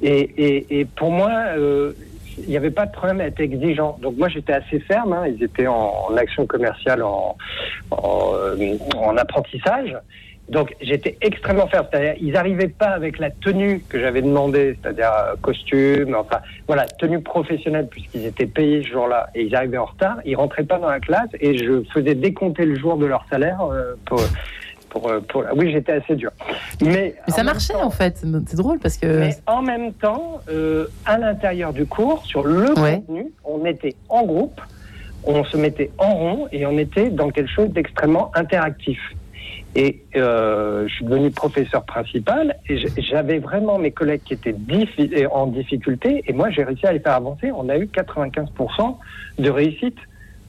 [0.00, 1.92] Et, et, et pour moi, euh,
[2.38, 3.98] il n'y avait pas de problème à être exigeant.
[4.00, 5.12] Donc moi, j'étais assez ferme.
[5.14, 5.24] hein.
[5.26, 7.36] Ils étaient en, en action commerciale, en,
[7.90, 8.32] en,
[8.96, 9.96] en apprentissage.
[10.48, 11.86] Donc j'étais extrêmement ferme.
[11.90, 16.84] C'est-à-dire, ils n'arrivaient pas avec la tenue que j'avais demandé, c'est-à-dire euh, costume, enfin voilà,
[16.86, 20.16] tenue professionnelle puisqu'ils étaient payés ce jour-là et ils arrivaient en retard.
[20.24, 23.60] Ils rentraient pas dans la classe et je faisais décompter le jour de leur salaire
[23.62, 24.20] euh, pour.
[24.90, 26.30] Pour, euh, pour, oui, j'étais assez dur.
[26.82, 28.22] Mais, Mais ça marchait temps- en fait.
[28.46, 29.06] C'est drôle parce que.
[29.20, 32.96] mais en même temps, euh, à l'intérieur du cours, sur le Ouais.
[32.96, 34.60] contenu, on était en groupe,
[35.24, 39.00] on se mettait en rond et on était dans quelque chose d'extrêmement interactif.
[39.74, 44.54] Et euh, je suis devenu professeur principal et j'avais vraiment mes collègues qui étaient
[45.30, 47.50] en difficulté et moi j'ai réussi à les faire avancer.
[47.52, 48.96] On a eu 95%
[49.38, 49.96] de réussite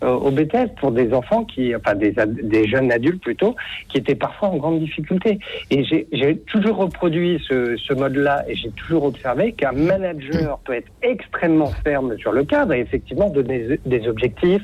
[0.03, 3.55] euh, au BTS pour des enfants qui, enfin des, jeunes adultes plutôt,
[3.87, 5.39] qui étaient parfois en grande difficulté.
[5.71, 10.73] Et j'ai- j'ai toujours reproduit ce, ce mode-là et j'ai toujours observé qu'un manager peut
[10.73, 14.63] être extrêmement ferme sur le cadre et effectivement donner des objectifs,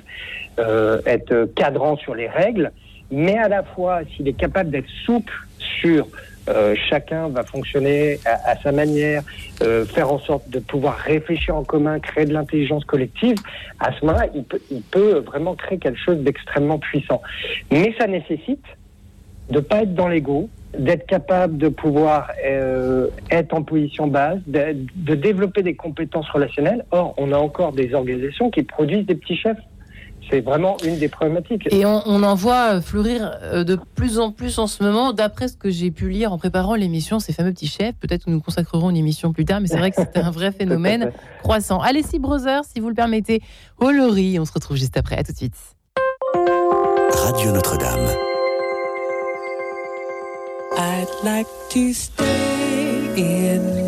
[0.60, 2.74] euh, être cadrant sur les règles,
[3.12, 5.34] mais à la fois s'il est capable d'être souple
[5.82, 6.08] sur
[6.50, 9.22] euh, chacun va fonctionner à, sa manière,
[9.62, 13.38] euh, faire en sorte de pouvoir réfléchir en commun, créer de l'intelligence collective,
[13.80, 17.22] à ce moment-là, il peut, vraiment créer quelque chose d'extrêmement puissant.
[17.72, 18.64] Mais ça nécessite
[19.52, 25.16] de pas être dans l'ego, d'être capable de pouvoir euh, être en position basse, de
[25.16, 26.86] développer des compétences relationnelles.
[26.92, 29.58] Or, on a encore des organisations qui produisent des petits chefs.
[30.30, 31.68] C'est vraiment une des problématiques.
[31.72, 35.48] Et on, on en voit fleurir euh, de plus en plus en ce moment, d'après
[35.48, 37.96] ce que j'ai pu lire en préparant l'émission, ces fameux petits chefs.
[37.96, 40.52] Peut-être que nous consacrerons une émission plus tard, mais c'est vrai que c'est un vrai
[40.58, 41.12] phénomène
[41.42, 41.80] croissant.
[41.80, 43.42] Allez, si Brothers, si vous le permettez,
[43.78, 45.18] au Lori, on se retrouve juste après.
[45.18, 45.56] À tout de suite.
[47.12, 48.08] Radio Notre-Dame.
[50.78, 52.26] I'd like to stay
[53.18, 53.79] in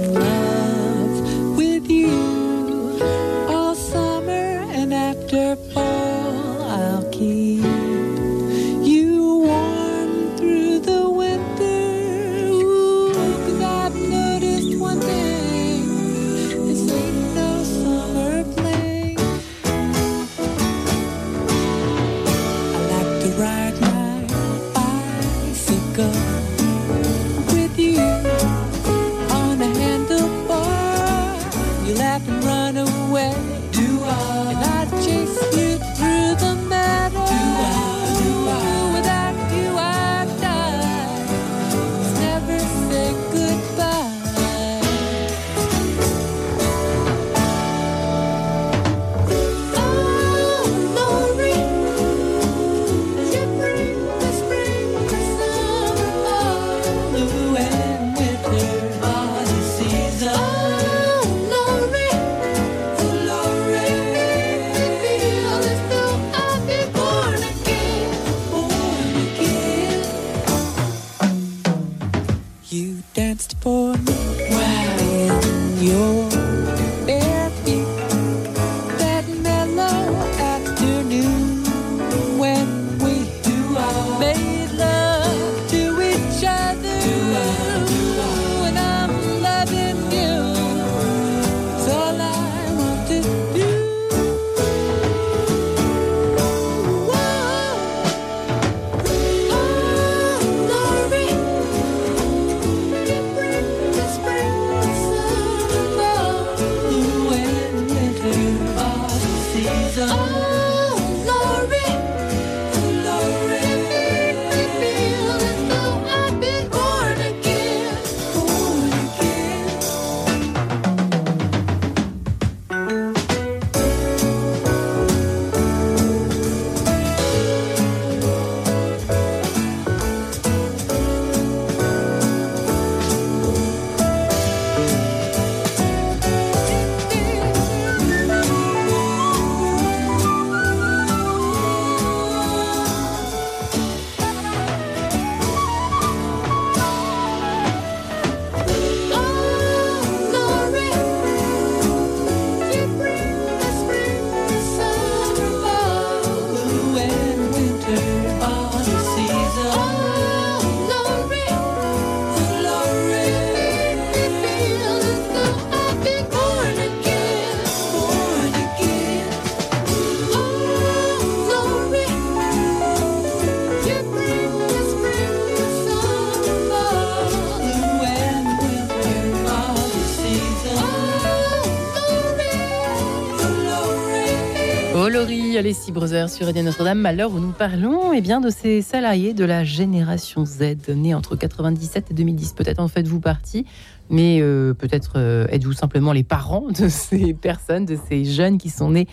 [185.71, 188.49] Laurie, allez, si Brothers sur Radio Notre-Dame, à l'heure où nous parlons eh bien, de
[188.49, 192.53] ces salariés de la génération Z, nés entre 97 et 2010.
[192.53, 193.65] Peut-être en faites-vous partie,
[194.09, 198.69] mais euh, peut-être euh, êtes-vous simplement les parents de ces personnes, de ces jeunes qui
[198.69, 199.07] sont nés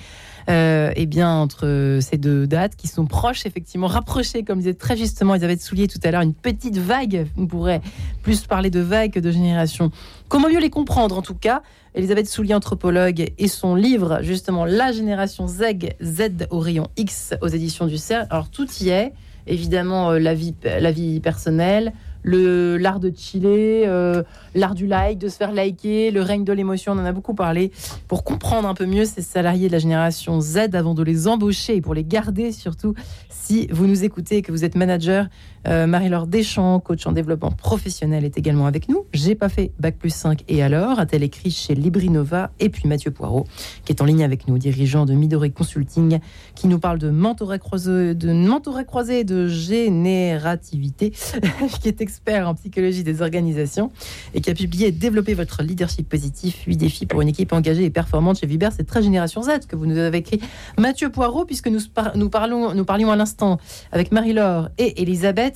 [0.48, 4.96] euh, eh bien, entre ces deux dates, qui sont proches, effectivement, rapprochées, comme disait très
[4.96, 7.26] justement Elisabeth Soulier tout à l'heure, une petite vague.
[7.36, 7.82] On pourrait
[8.22, 9.90] plus parler de vague que de génération.
[10.28, 11.62] Comment mieux les comprendre, en tout cas?
[11.94, 15.64] Elisabeth Soulier, anthropologue, et son livre, justement, La génération Z,
[16.02, 18.26] Z au rayon X, aux éditions du CERF.
[18.30, 19.12] Alors, tout y est.
[19.46, 21.92] Évidemment, euh, la, vie, la vie personnelle,
[22.28, 24.22] le l'art de chiller, euh,
[24.54, 27.34] l'art du like, de se faire liker, le règne de l'émotion, on en a beaucoup
[27.34, 27.72] parlé.
[28.06, 31.76] Pour comprendre un peu mieux ces salariés de la génération Z avant de les embaucher
[31.76, 32.94] et pour les garder surtout,
[33.30, 35.28] si vous nous écoutez et que vous êtes manager,
[35.66, 39.06] euh, Marie-Laure Deschamps, coach en développement professionnel, est également avec nous.
[39.12, 43.10] J'ai pas fait Bac plus 5 et alors, a-t-elle écrit chez Librinova et puis Mathieu
[43.10, 43.46] Poirot,
[43.84, 46.20] qui est en ligne avec nous, dirigeant de Midori Consulting,
[46.54, 51.12] qui nous parle de mentorat croisé, de mentorat croisé de générativité,
[51.80, 53.90] qui est expert en psychologie des organisations
[54.34, 57.90] et qui a publié Développer votre leadership positif, 8 défis pour une équipe engagée et
[57.90, 58.68] performante chez Viber.
[58.74, 60.40] C'est très Génération Z que vous nous avez écrit.
[60.76, 61.80] Mathieu Poirot, puisque nous,
[62.14, 63.58] nous, parlons, nous parlions à l'instant
[63.92, 65.47] avec Marie-Laure et Elisabeth,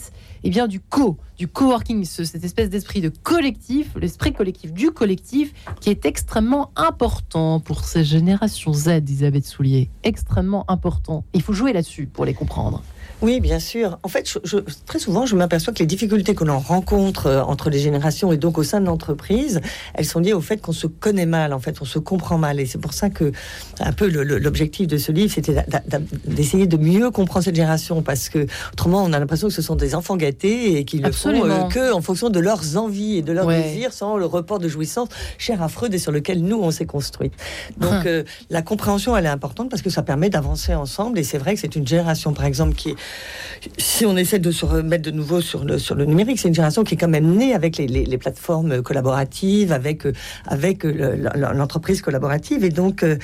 [0.45, 4.91] eh bien du co, du coworking, ce- cette espèce d'esprit de collectif, l'esprit collectif du
[4.91, 9.91] collectif, qui est extrêmement important pour ces générations Z, Elisabeth Soulier.
[10.05, 11.25] Extrêmement important.
[11.35, 12.83] Il faut jouer là-dessus pour les comprendre.
[13.23, 13.99] Oui, bien sûr.
[14.03, 14.57] En fait, je- je-
[14.87, 18.37] très souvent, je m'aperçois que les difficultés que l'on rencontre euh, entre les générations et
[18.37, 19.61] donc au sein de l'entreprise,
[19.95, 22.59] elles sont liées au fait qu'on se connaît mal, en fait, on se comprend mal.
[22.59, 23.31] Et c'est pour ça que,
[23.81, 25.65] un peu, l'objectif de ce livre, c'était
[26.27, 29.77] d'essayer de mieux comprendre cette génération, parce que autrement, on a l'impression que ce sont
[29.77, 33.23] des enfants gâtés et qu'ils le font euh, que en fonction de leurs envies et
[33.23, 33.63] de leurs Ouais.
[33.63, 35.09] désirs, sans le report de jouissance
[35.39, 37.31] cher à Freud et sur lequel nous, on s'est construit.
[37.79, 38.03] Donc, Hum.
[38.07, 41.19] euh, la compréhension, elle est importante parce que ça permet d'avancer ensemble.
[41.19, 42.97] Et c'est vrai que c'est une génération, par exemple, qui est
[43.79, 46.55] si on essaie de se remettre de nouveau sur le, sur le numérique, c'est une
[46.55, 50.13] génération qui est quand même née avec les, les- les plateformes collaboratives, avec, euh,
[50.47, 53.17] avec euh, le- le- l'entreprise collaborative et donc euh,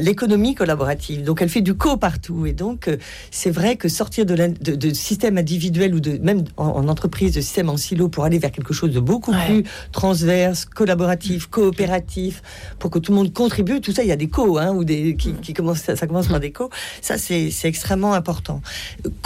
[0.00, 1.24] l'économie collaborative.
[1.24, 2.46] Donc elle fait du co partout.
[2.46, 2.96] Et donc euh,
[3.32, 6.88] c'est vrai que sortir de, l'in- de, de système individuel ou de même en, en
[6.88, 9.46] entreprise, de système en silo pour aller vers quelque chose de beaucoup Ouais.
[9.46, 12.42] plus transverse, collaboratif, coopératif,
[12.78, 13.80] pour que tout le monde contribue.
[13.80, 16.28] Tout ça, il y a des co, hein, ou des qui, qui commencent, ça commence
[16.28, 16.70] par des co.
[17.02, 18.60] Ça, c'est c'est extrêmement important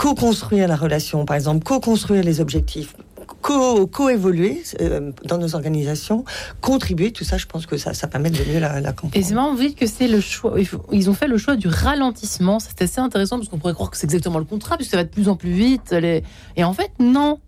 [0.05, 2.95] co-construire la relation, par exemple, co-construire les objectifs,
[3.41, 6.25] co- co-évoluer euh, dans nos organisations,
[6.61, 9.25] contribuer, tout ça, je pense que ça, ça permet de mieux la, la Et comprendre.
[9.25, 10.55] c'est marrant, vous dites que c'est le choix.
[10.91, 12.59] Ils ont fait le choix du ralentissement.
[12.59, 15.03] C'est assez intéressant parce qu'on pourrait croire que c'est exactement le contraire, puisque ça va
[15.05, 15.91] de plus en plus vite.
[15.91, 16.23] les-
[16.55, 17.39] Et en fait, non.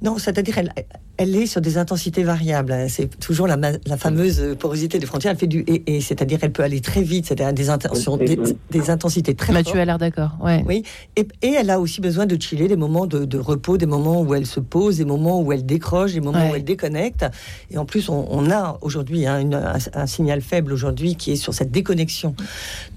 [0.00, 0.72] Non, c'est-à-dire elle,
[1.18, 2.72] elle est sur des intensités variables.
[2.72, 2.86] hein.
[2.88, 3.56] C'est toujours la,
[3.98, 5.32] fameuse porosité des frontières.
[5.32, 8.38] Elle fait du et, et c'est-à-dire elle peut aller très vite, c'est-à-dire des, intentions, des,
[8.70, 9.80] des intensités très Mathieu fortes.
[9.82, 10.30] a l'air d'accord.
[10.42, 10.64] Ouais.
[10.66, 10.82] Oui,
[11.16, 14.22] et, et elle a aussi besoin de chiller, des moments de, de repos, des moments
[14.22, 16.50] où elle se pose, des moments où elle décroche, des moments Ouais.
[16.52, 17.26] où elle déconnecte.
[17.70, 21.36] Et en plus, on, on a aujourd'hui hein, un, un signal faible aujourd'hui qui est
[21.36, 22.34] sur cette déconnexion,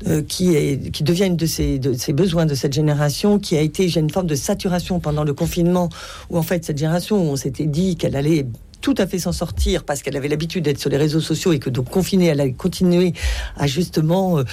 [0.07, 3.57] euh, qui, est, qui devient une de ces, de ces besoins de cette génération, qui
[3.57, 5.89] a été, j'ai une forme de saturation pendant le confinement,
[6.29, 8.45] où en fait cette génération, où on s'était dit qu'elle allait
[8.85, 11.57] tout à fait s'en sortir parce qu'elle avait l'habitude d'être sur les réseaux sociaux et
[11.59, 13.13] que donc confinée, elle allait continuer
[13.57, 14.43] à justement euh,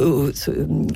[0.00, 0.32] euh,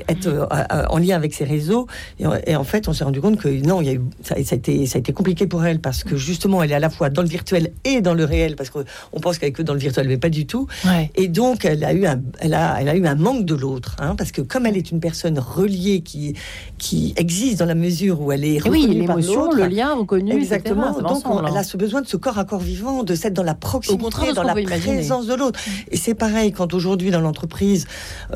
[0.08, 1.86] être euh, à- en lien avec ces réseaux.
[2.18, 4.00] Et, en- et en fait, on s'est rendu compte que non, il y a eu,
[4.24, 6.74] ça, ça a été, ça a été compliqué pour elle parce que justement, elle est
[6.74, 9.52] à la fois dans le virtuel et dans le réel parce qu'on pense qu'elle est
[9.52, 10.66] que dans le virtuel, mais pas du tout.
[10.84, 11.08] Ouais.
[11.14, 13.94] Et donc, elle a eu un, elle a, elle a eu un manque de l'autre,
[14.00, 16.34] hein, parce que comme elle est une personne reliée qui,
[16.78, 19.94] qui existe dans la mesure où elle est Et oui, reconnue par l'autre, le lien
[19.94, 20.32] reconnu.
[20.32, 20.98] Exactement.
[21.00, 21.60] Donc, on- elle hein.
[21.60, 24.42] a ce besoin de ce corps à corps vivant, de s'être dans la proximité, dans
[24.42, 25.60] la présence de l'autre.
[25.90, 27.86] Et c'est pareil quand aujourd'hui dans l'entreprise,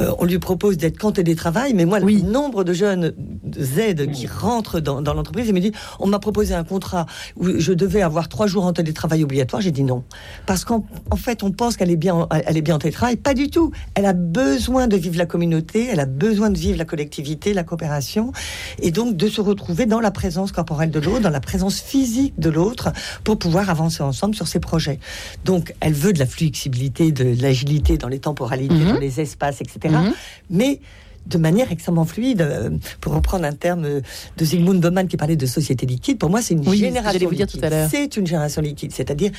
[0.00, 1.72] euh, on lui propose d'être qu'en télétravail.
[1.74, 2.22] Mais moi, Oui.
[2.22, 3.12] le nombre de jeunes
[3.58, 7.06] Z qui rentrent dans, dans l'entreprise et me dit, on m'a proposé un contrat
[7.36, 9.62] où je devais avoir trois jours en télétravail obligatoire.
[9.62, 10.04] J'ai dit non,
[10.46, 13.16] parce qu'en en fait, on pense qu'elle est bien, en- elle est bien en télétravail.
[13.16, 13.72] Pas du tout.
[13.94, 15.88] Elle a besoin de vivre la communauté.
[15.90, 18.32] Elle a besoin de vivre la collectivité, la coopération,
[18.80, 22.34] et donc de se retrouver dans la présence corporelle de l'autre, dans la présence physique
[22.38, 22.92] de l'autre,
[23.24, 24.98] pour pouvoir avancer ensemble sur ces projets.
[25.44, 28.94] Donc, elle veut de la flexibilité, de l'agilité dans les temporalités, Mhm.
[28.94, 29.94] dans les espaces, etc.
[29.94, 30.12] Mhm.
[30.50, 30.80] Mais
[31.28, 32.70] de manière extrêmement fluide, euh,
[33.00, 34.00] pour reprendre un terme euh,
[34.36, 37.34] de Zygmunt Bauman qui parlait de société liquide, pour moi c'est une Oui, génération vous
[37.34, 37.60] dire liquide.
[37.60, 37.88] tout à l'heure.
[37.90, 39.32] C'est une génération liquide, c'est-à-dire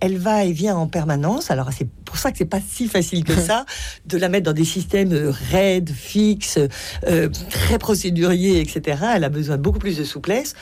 [0.00, 1.50] elle, va et vient en permanence.
[1.50, 3.66] Alors c'est pour ça que c'est pas si facile que ça
[4.06, 6.58] de la mettre dans des systèmes euh, raides, fixes,
[7.06, 8.96] euh, très procéduriers, etc.
[9.14, 10.54] Elle a besoin de beaucoup plus de souplesse.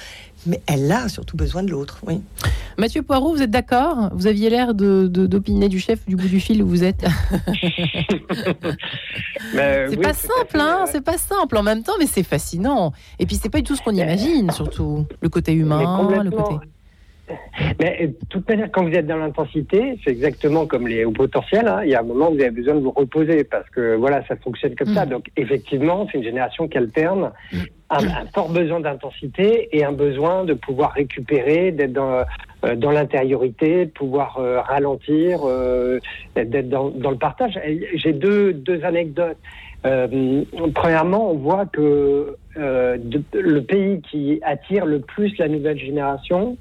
[0.47, 2.21] Mais elle a surtout besoin de l'autre, oui.
[2.79, 4.09] Mathieu Poirot, vous êtes d'accord?
[4.15, 7.05] Vous aviez l'air de, de- d'opiner du chef du bout du fil où vous êtes.
[9.55, 10.85] Mais C'est oui, pas simple, hein.
[10.91, 12.93] C'est pas simple en même temps, mais c'est fascinant.
[13.19, 16.55] Et puis c'est pas du tout ce qu'on imagine, surtout le côté humain, le côté.
[17.81, 21.11] Mais euh, de toute manière, quand vous êtes dans l'intensité, c'est exactement comme les hauts
[21.13, 21.69] potentiels.
[21.69, 21.81] hein.
[21.85, 24.25] Il y a un moment où vous avez besoin de vous reposer parce que voilà,
[24.27, 25.07] ça fonctionne comme ça.
[25.07, 25.11] Mm.
[25.11, 27.31] Donc effectivement, c'est une génération qui alterne
[27.91, 32.25] un, un fort besoin d'intensité et un besoin de pouvoir récupérer, d'être dans,
[32.65, 35.99] euh, dans l'intériorité, de pouvoir euh, ralentir, euh,
[36.37, 37.59] d'être dans, dans le partage.
[37.95, 39.37] J'ai deux, deux anecdotes.
[39.87, 40.43] Euh,
[40.75, 46.59] premièrement, on voit que euh, de- le pays qui attire le plus la nouvelle génération,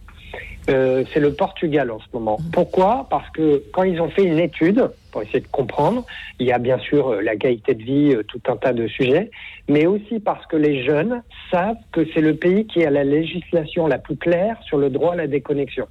[0.70, 2.38] euh, c'est le Portugal en ce moment.
[2.52, 3.08] Pourquoi?
[3.10, 6.06] Parce que quand ils ont fait une étude pour essayer de comprendre,
[6.40, 8.88] il y a bien sûr euh, la qualité de vie, euh, tout un tas de
[8.88, 9.32] sujets,
[9.68, 13.88] mais aussi parce que les jeunes savent que c'est le pays qui a la législation
[13.88, 15.88] la plus claire sur le droit à la déconnexion.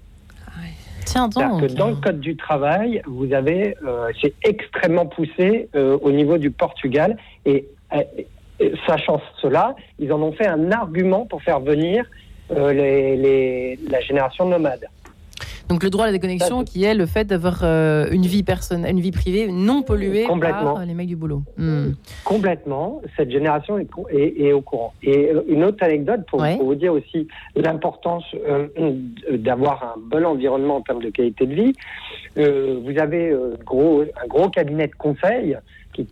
[1.05, 1.69] Tiens, C'est-à-dire donc.
[1.69, 6.39] que dans le code du travail, vous avez, euh, c'est extrêmement poussé euh, au niveau
[6.39, 7.17] du Portugal.
[7.47, 8.03] Et euh,
[8.87, 12.05] sachant cela, ils en ont fait un argument pour faire venir
[12.51, 14.87] euh, les, les- la génération nomade.
[15.69, 18.91] Donc le droit à la déconnexion qui est le fait d'avoir euh, une vie personnelle,
[18.91, 20.73] une vie privée non polluée Complètement.
[20.77, 21.43] par les mecs du boulot.
[21.59, 21.91] Hmm.
[22.25, 24.95] Complètement, cette génération est, co- est- est au courant.
[25.03, 26.57] Et euh, une autre anecdote pour, Ouais.
[26.57, 28.69] pour vous dire aussi l'importance euh,
[29.31, 31.73] d'avoir un bon environnement en termes de qualité de vie.
[32.39, 33.37] Euh, vous avez
[33.67, 35.55] gros, un gros cabinet de conseil
[35.93, 36.07] qui,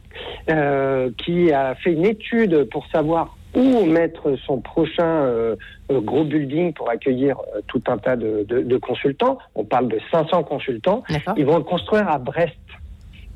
[1.24, 5.56] qui a fait une étude pour savoir où mettre son prochain euh,
[5.90, 9.38] euh, gros building pour accueillir euh, tout un tas de, de- de consultants.
[9.54, 11.02] On parle de 500 consultants.
[11.36, 12.54] Ils vont le construire à Brest.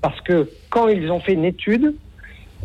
[0.02, 1.94] Parce que quand ils ont fait une étude,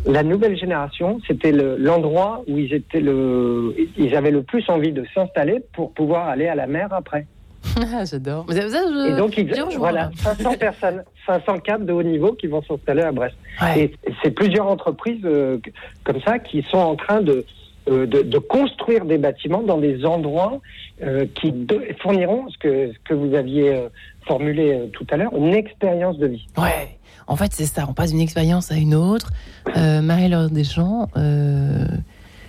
[0.06, 4.92] la nouvelle génération, c'était le- l'endroit où ils étaient le, ils avaient le plus envie
[4.92, 7.26] de s'installer pour pouvoir aller à la mer après.
[7.94, 8.46] Ah, J'adore.
[8.48, 10.10] Je- Et donc, ils, voilà, là.
[10.16, 13.36] 500 personnes, 500 cadres de haut niveau qui vont s'installer à Brest.
[13.62, 13.80] Ouais.
[13.80, 13.92] Et
[14.22, 15.58] c'est plusieurs entreprises euh,
[16.04, 17.44] comme ça qui sont en train de,
[17.88, 20.60] euh, de, de construire des bâtiments dans des endroits
[21.02, 23.86] euh, qui de- fourniront ce que, ce que vous aviez
[24.26, 26.46] formulé tout à l'heure, une expérience de vie.
[26.58, 26.98] Ouais.
[27.28, 27.86] En fait, c'est ça.
[27.88, 29.30] On passe d'une expérience à une autre.
[29.74, 31.08] Marie-Laure Deschamps,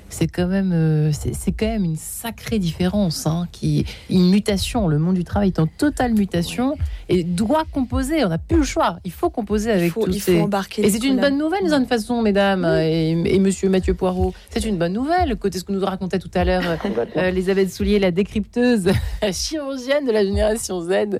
[0.09, 4.87] c'est quand même, euh, c'est quand même une sacrée différence, hein, qui une mutation.
[4.87, 6.77] Le monde du travail est en totale mutation
[7.09, 8.23] et doit composer.
[8.25, 8.99] On n'a plus le choix.
[9.05, 10.41] Il faut composer avec il faut, tous il faut ces.
[10.41, 10.85] embarquer.
[10.85, 14.33] Et c'est une bonne nouvelle d'une certaine façon, mesdames et, et Monsieur Mathieu Poirot.
[14.49, 15.35] C'est une bonne nouvelle.
[15.37, 18.85] Côté ce que nous racontait tout à l'heure euh, euh, Elisabeth Soulier, la décrypteuse,
[19.21, 21.19] la chirurgienne de la génération Z,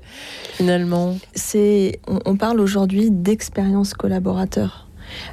[0.54, 1.18] finalement.
[1.34, 4.87] c'est on, on parle aujourd'hui d'expérience collaborateur.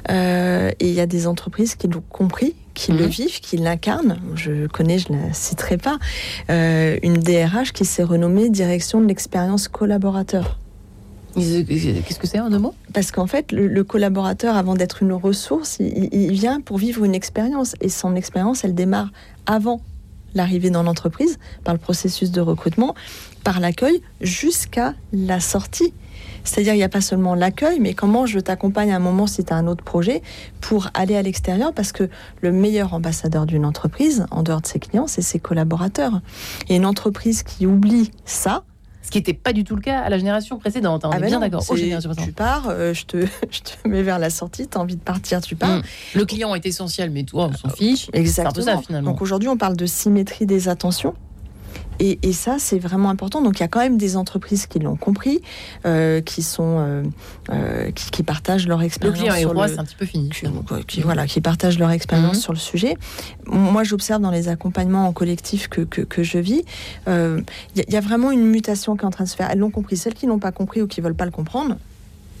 [0.09, 3.09] Euh, et il y a des entreprises qui l'ont compris, qui le Mhm.
[3.09, 4.19] vivent, qui l'incarnent.
[4.35, 5.97] Je connais, je ne la citerai pas,
[6.49, 10.59] euh, une DRH qui s'est renommée direction de l'expérience collaborateur.
[11.37, 12.73] Ils- Qu'est-ce que c'est en deux mots?
[12.93, 17.03] Parce qu'en fait, le, le collaborateur, avant d'être une ressource, il, il vient pour vivre
[17.03, 17.75] une expérience.
[17.81, 19.09] Et son expérience, elle démarre
[19.45, 19.81] avant
[20.33, 22.93] l'arrivée dans l'entreprise, par le processus de recrutement,
[23.43, 25.93] par l'accueil, jusqu'à la sortie.
[26.45, 29.43] C'est-à-dire, il n'y a pas seulement l'accueil, mais comment je t'accompagne à un moment si
[29.43, 30.21] tu as un autre projet
[30.61, 32.09] pour aller à l'extérieur, parce que
[32.41, 36.21] le meilleur ambassadeur d'une entreprise, en dehors de ses clients, c'est ses collaborateurs.
[36.69, 38.63] Et une entreprise qui oublie ça,
[39.01, 41.05] Ce qui n'était pas du tout le cas à la génération précédente.
[41.05, 41.63] hein, on ah est ben bien d'accord.
[41.75, 43.17] Générations tu pars, euh, je, te,
[43.51, 45.77] je te mets vers la sortie, tu as envie de partir, tu pars.
[45.77, 45.83] Mm.
[46.15, 48.05] Le client est essentiel, mais toi, on s'en fiche.
[48.05, 48.53] C'est un Exactement.
[48.53, 49.11] peu ça finalement.
[49.11, 51.13] Donc aujourd'hui, on parle de symétrie des attentions.
[51.99, 53.41] Et, et ça, c'est vraiment important.
[53.41, 55.41] Donc il y a quand même des entreprises qui l'ont compris,
[55.85, 57.03] euh, qui sont, euh,
[57.51, 59.17] euh, qui, qui partagent leur le expérience.
[59.19, 60.29] client est roi, le- c'est un petit peu fini.
[60.29, 60.45] qui,
[60.87, 62.41] qui- voilà, qui partagent leur expérience Mhm.
[62.41, 62.97] sur le sujet.
[63.45, 66.63] Moi, j'observe dans les accompagnements en collectif que, que, que je vis,
[67.07, 67.11] il
[67.75, 69.49] y, a- il y a vraiment une mutation qui est en train de se faire.
[69.51, 69.97] Elles l'ont compris.
[69.97, 71.77] Celles qui n'ont pas compris ou qui veulent pas le comprendre,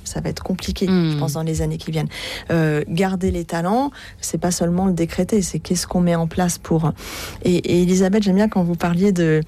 [0.05, 1.11] ça va être compliqué, Mhm.
[1.11, 2.07] je pense, dans les années qui viennent.
[2.51, 3.91] Euh, garder les talents,
[4.21, 6.91] c'est pas seulement le décréter, c'est qu'est-ce qu'on met en place pour.
[7.43, 9.41] Et, et Elisabeth, j'aime bien quand vous parliez de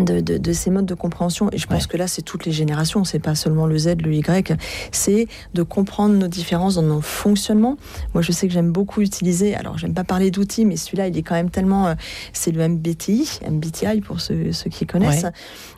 [0.00, 1.88] de, de, de ces modes de compréhension, et je pense Ouais.
[1.90, 4.56] que là c'est toutes les générations, c'est pas seulement le Z, le Y,
[4.92, 7.76] c'est de comprendre nos différences dans nos fonctionnements.
[8.12, 11.16] Moi je sais que j'aime beaucoup utiliser, alors j'aime pas parler d'outils, mais celui-là il
[11.16, 11.94] est quand même tellement, euh,
[12.32, 15.26] c'est le MBTI, MBTI pour ceux, ceux qui connaissent,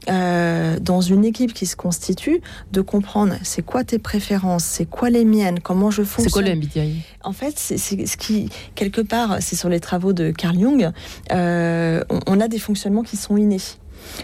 [0.08, 2.40] Euh, dans une équipe qui se constitue,
[2.72, 6.24] de comprendre c'est quoi tes préférences, c'est quoi les miennes, comment je fonctionne.
[6.26, 9.80] C'est quoi le MBTI En fait, c'est c'est ce qui, quelque part, c'est sur les
[9.80, 10.90] travaux de Carl Jung,
[11.32, 13.56] euh, on, on a des fonctionnements qui sont innés.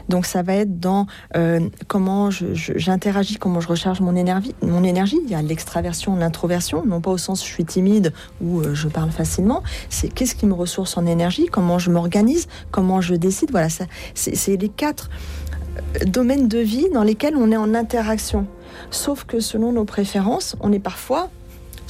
[0.08, 1.06] Donc ça va être dans
[1.36, 4.54] euh, comment j'interagis, comment je recharge mon énergie.
[4.62, 8.60] Mon énergie, il y a l'extraversion, l'introversion, non pas au sens je suis timide ou
[8.60, 9.62] euh, je parle facilement.
[9.88, 13.50] C'est qu'est-ce qui me ressource en énergie, comment je m'organise, comment je décide.
[13.50, 13.68] Voilà,
[14.14, 15.10] c'est les quatre
[15.76, 18.46] euh, domaines de vie dans lesquels on est en interaction.
[18.90, 21.30] Sauf que selon nos préférences, on est parfois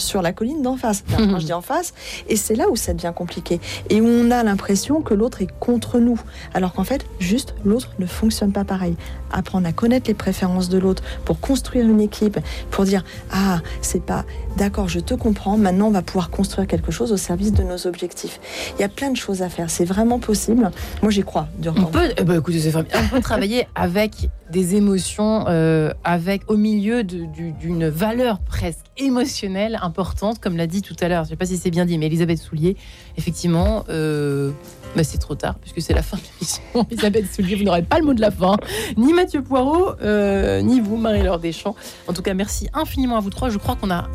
[0.03, 1.05] sur la colline d'en face.
[1.19, 1.95] Je dis en face,
[2.29, 3.61] et c'est là où ça devient compliqué.
[3.91, 6.21] Et où on a l'impression que l'autre est contre nous.
[6.55, 8.97] Alors qu'en fait, juste, l'autre ne fonctionne pas pareil.
[9.33, 12.39] Apprendre à connaître les préférences de l'autre pour construire une équipe,
[12.71, 14.25] pour dire Ah, c'est pas
[14.57, 17.87] d'accord, je te comprends, maintenant on va pouvoir construire quelque chose au service de nos
[17.87, 18.41] objectifs.
[18.79, 20.71] Il y a plein de choses à faire, c'est vraiment possible.
[21.03, 21.49] Moi j'y crois.
[21.59, 26.57] dur On peut, eh ben, écoutez, on peut travailler avec des émotions, euh, avec au
[26.57, 31.25] milieu du- d'une valeur presque émotionnelle importante, comme l'a dit tout à l'heure.
[31.25, 32.77] Je ne sais pas si c'est bien dit, mais Elisabeth Soulier,
[33.17, 34.51] effectivement, euh,
[34.95, 36.63] bah, c'est trop tard puisque c'est la fin de l'émission.
[36.91, 38.57] Elisabeth Soulier, vous n'aurez pas le mot de la fin,
[38.99, 41.75] ni Mathieu Poirot, euh, ni vous, Marie-Laure Deschamps.
[42.07, 43.49] En tout cas, merci infiniment à vous trois.
[43.49, 44.07] Je crois qu'on a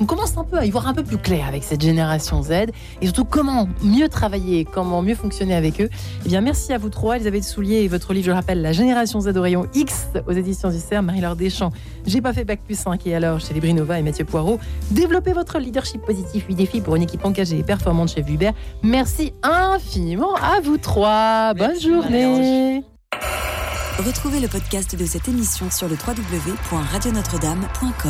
[0.00, 2.50] on commence un peu à y voir un peu plus clair avec cette génération Z
[2.50, 2.72] et
[3.02, 5.90] surtout comment mieux travailler, comment mieux fonctionner avec eux.
[6.24, 9.20] Eh bien, merci à vous trois, Elisabeth Soulier et votre livre, je rappelle, La génération
[9.20, 11.72] Z au rayon X aux éditions du CERF, Marie-Laure Deschamps.
[12.06, 14.58] J'ai pas fait Bac plus 5 et alors chez les Brinova et Mathieu Poirot.
[14.90, 18.54] Développez votre leadership positif, 8 défis pour une équipe engagée et performante chez Hubert.
[18.82, 21.52] Merci infiniment à vous trois.
[21.54, 22.82] Bonne journée.
[23.98, 28.08] Retrouvez le podcast de cette émission sur le www.radionotre-dame.com.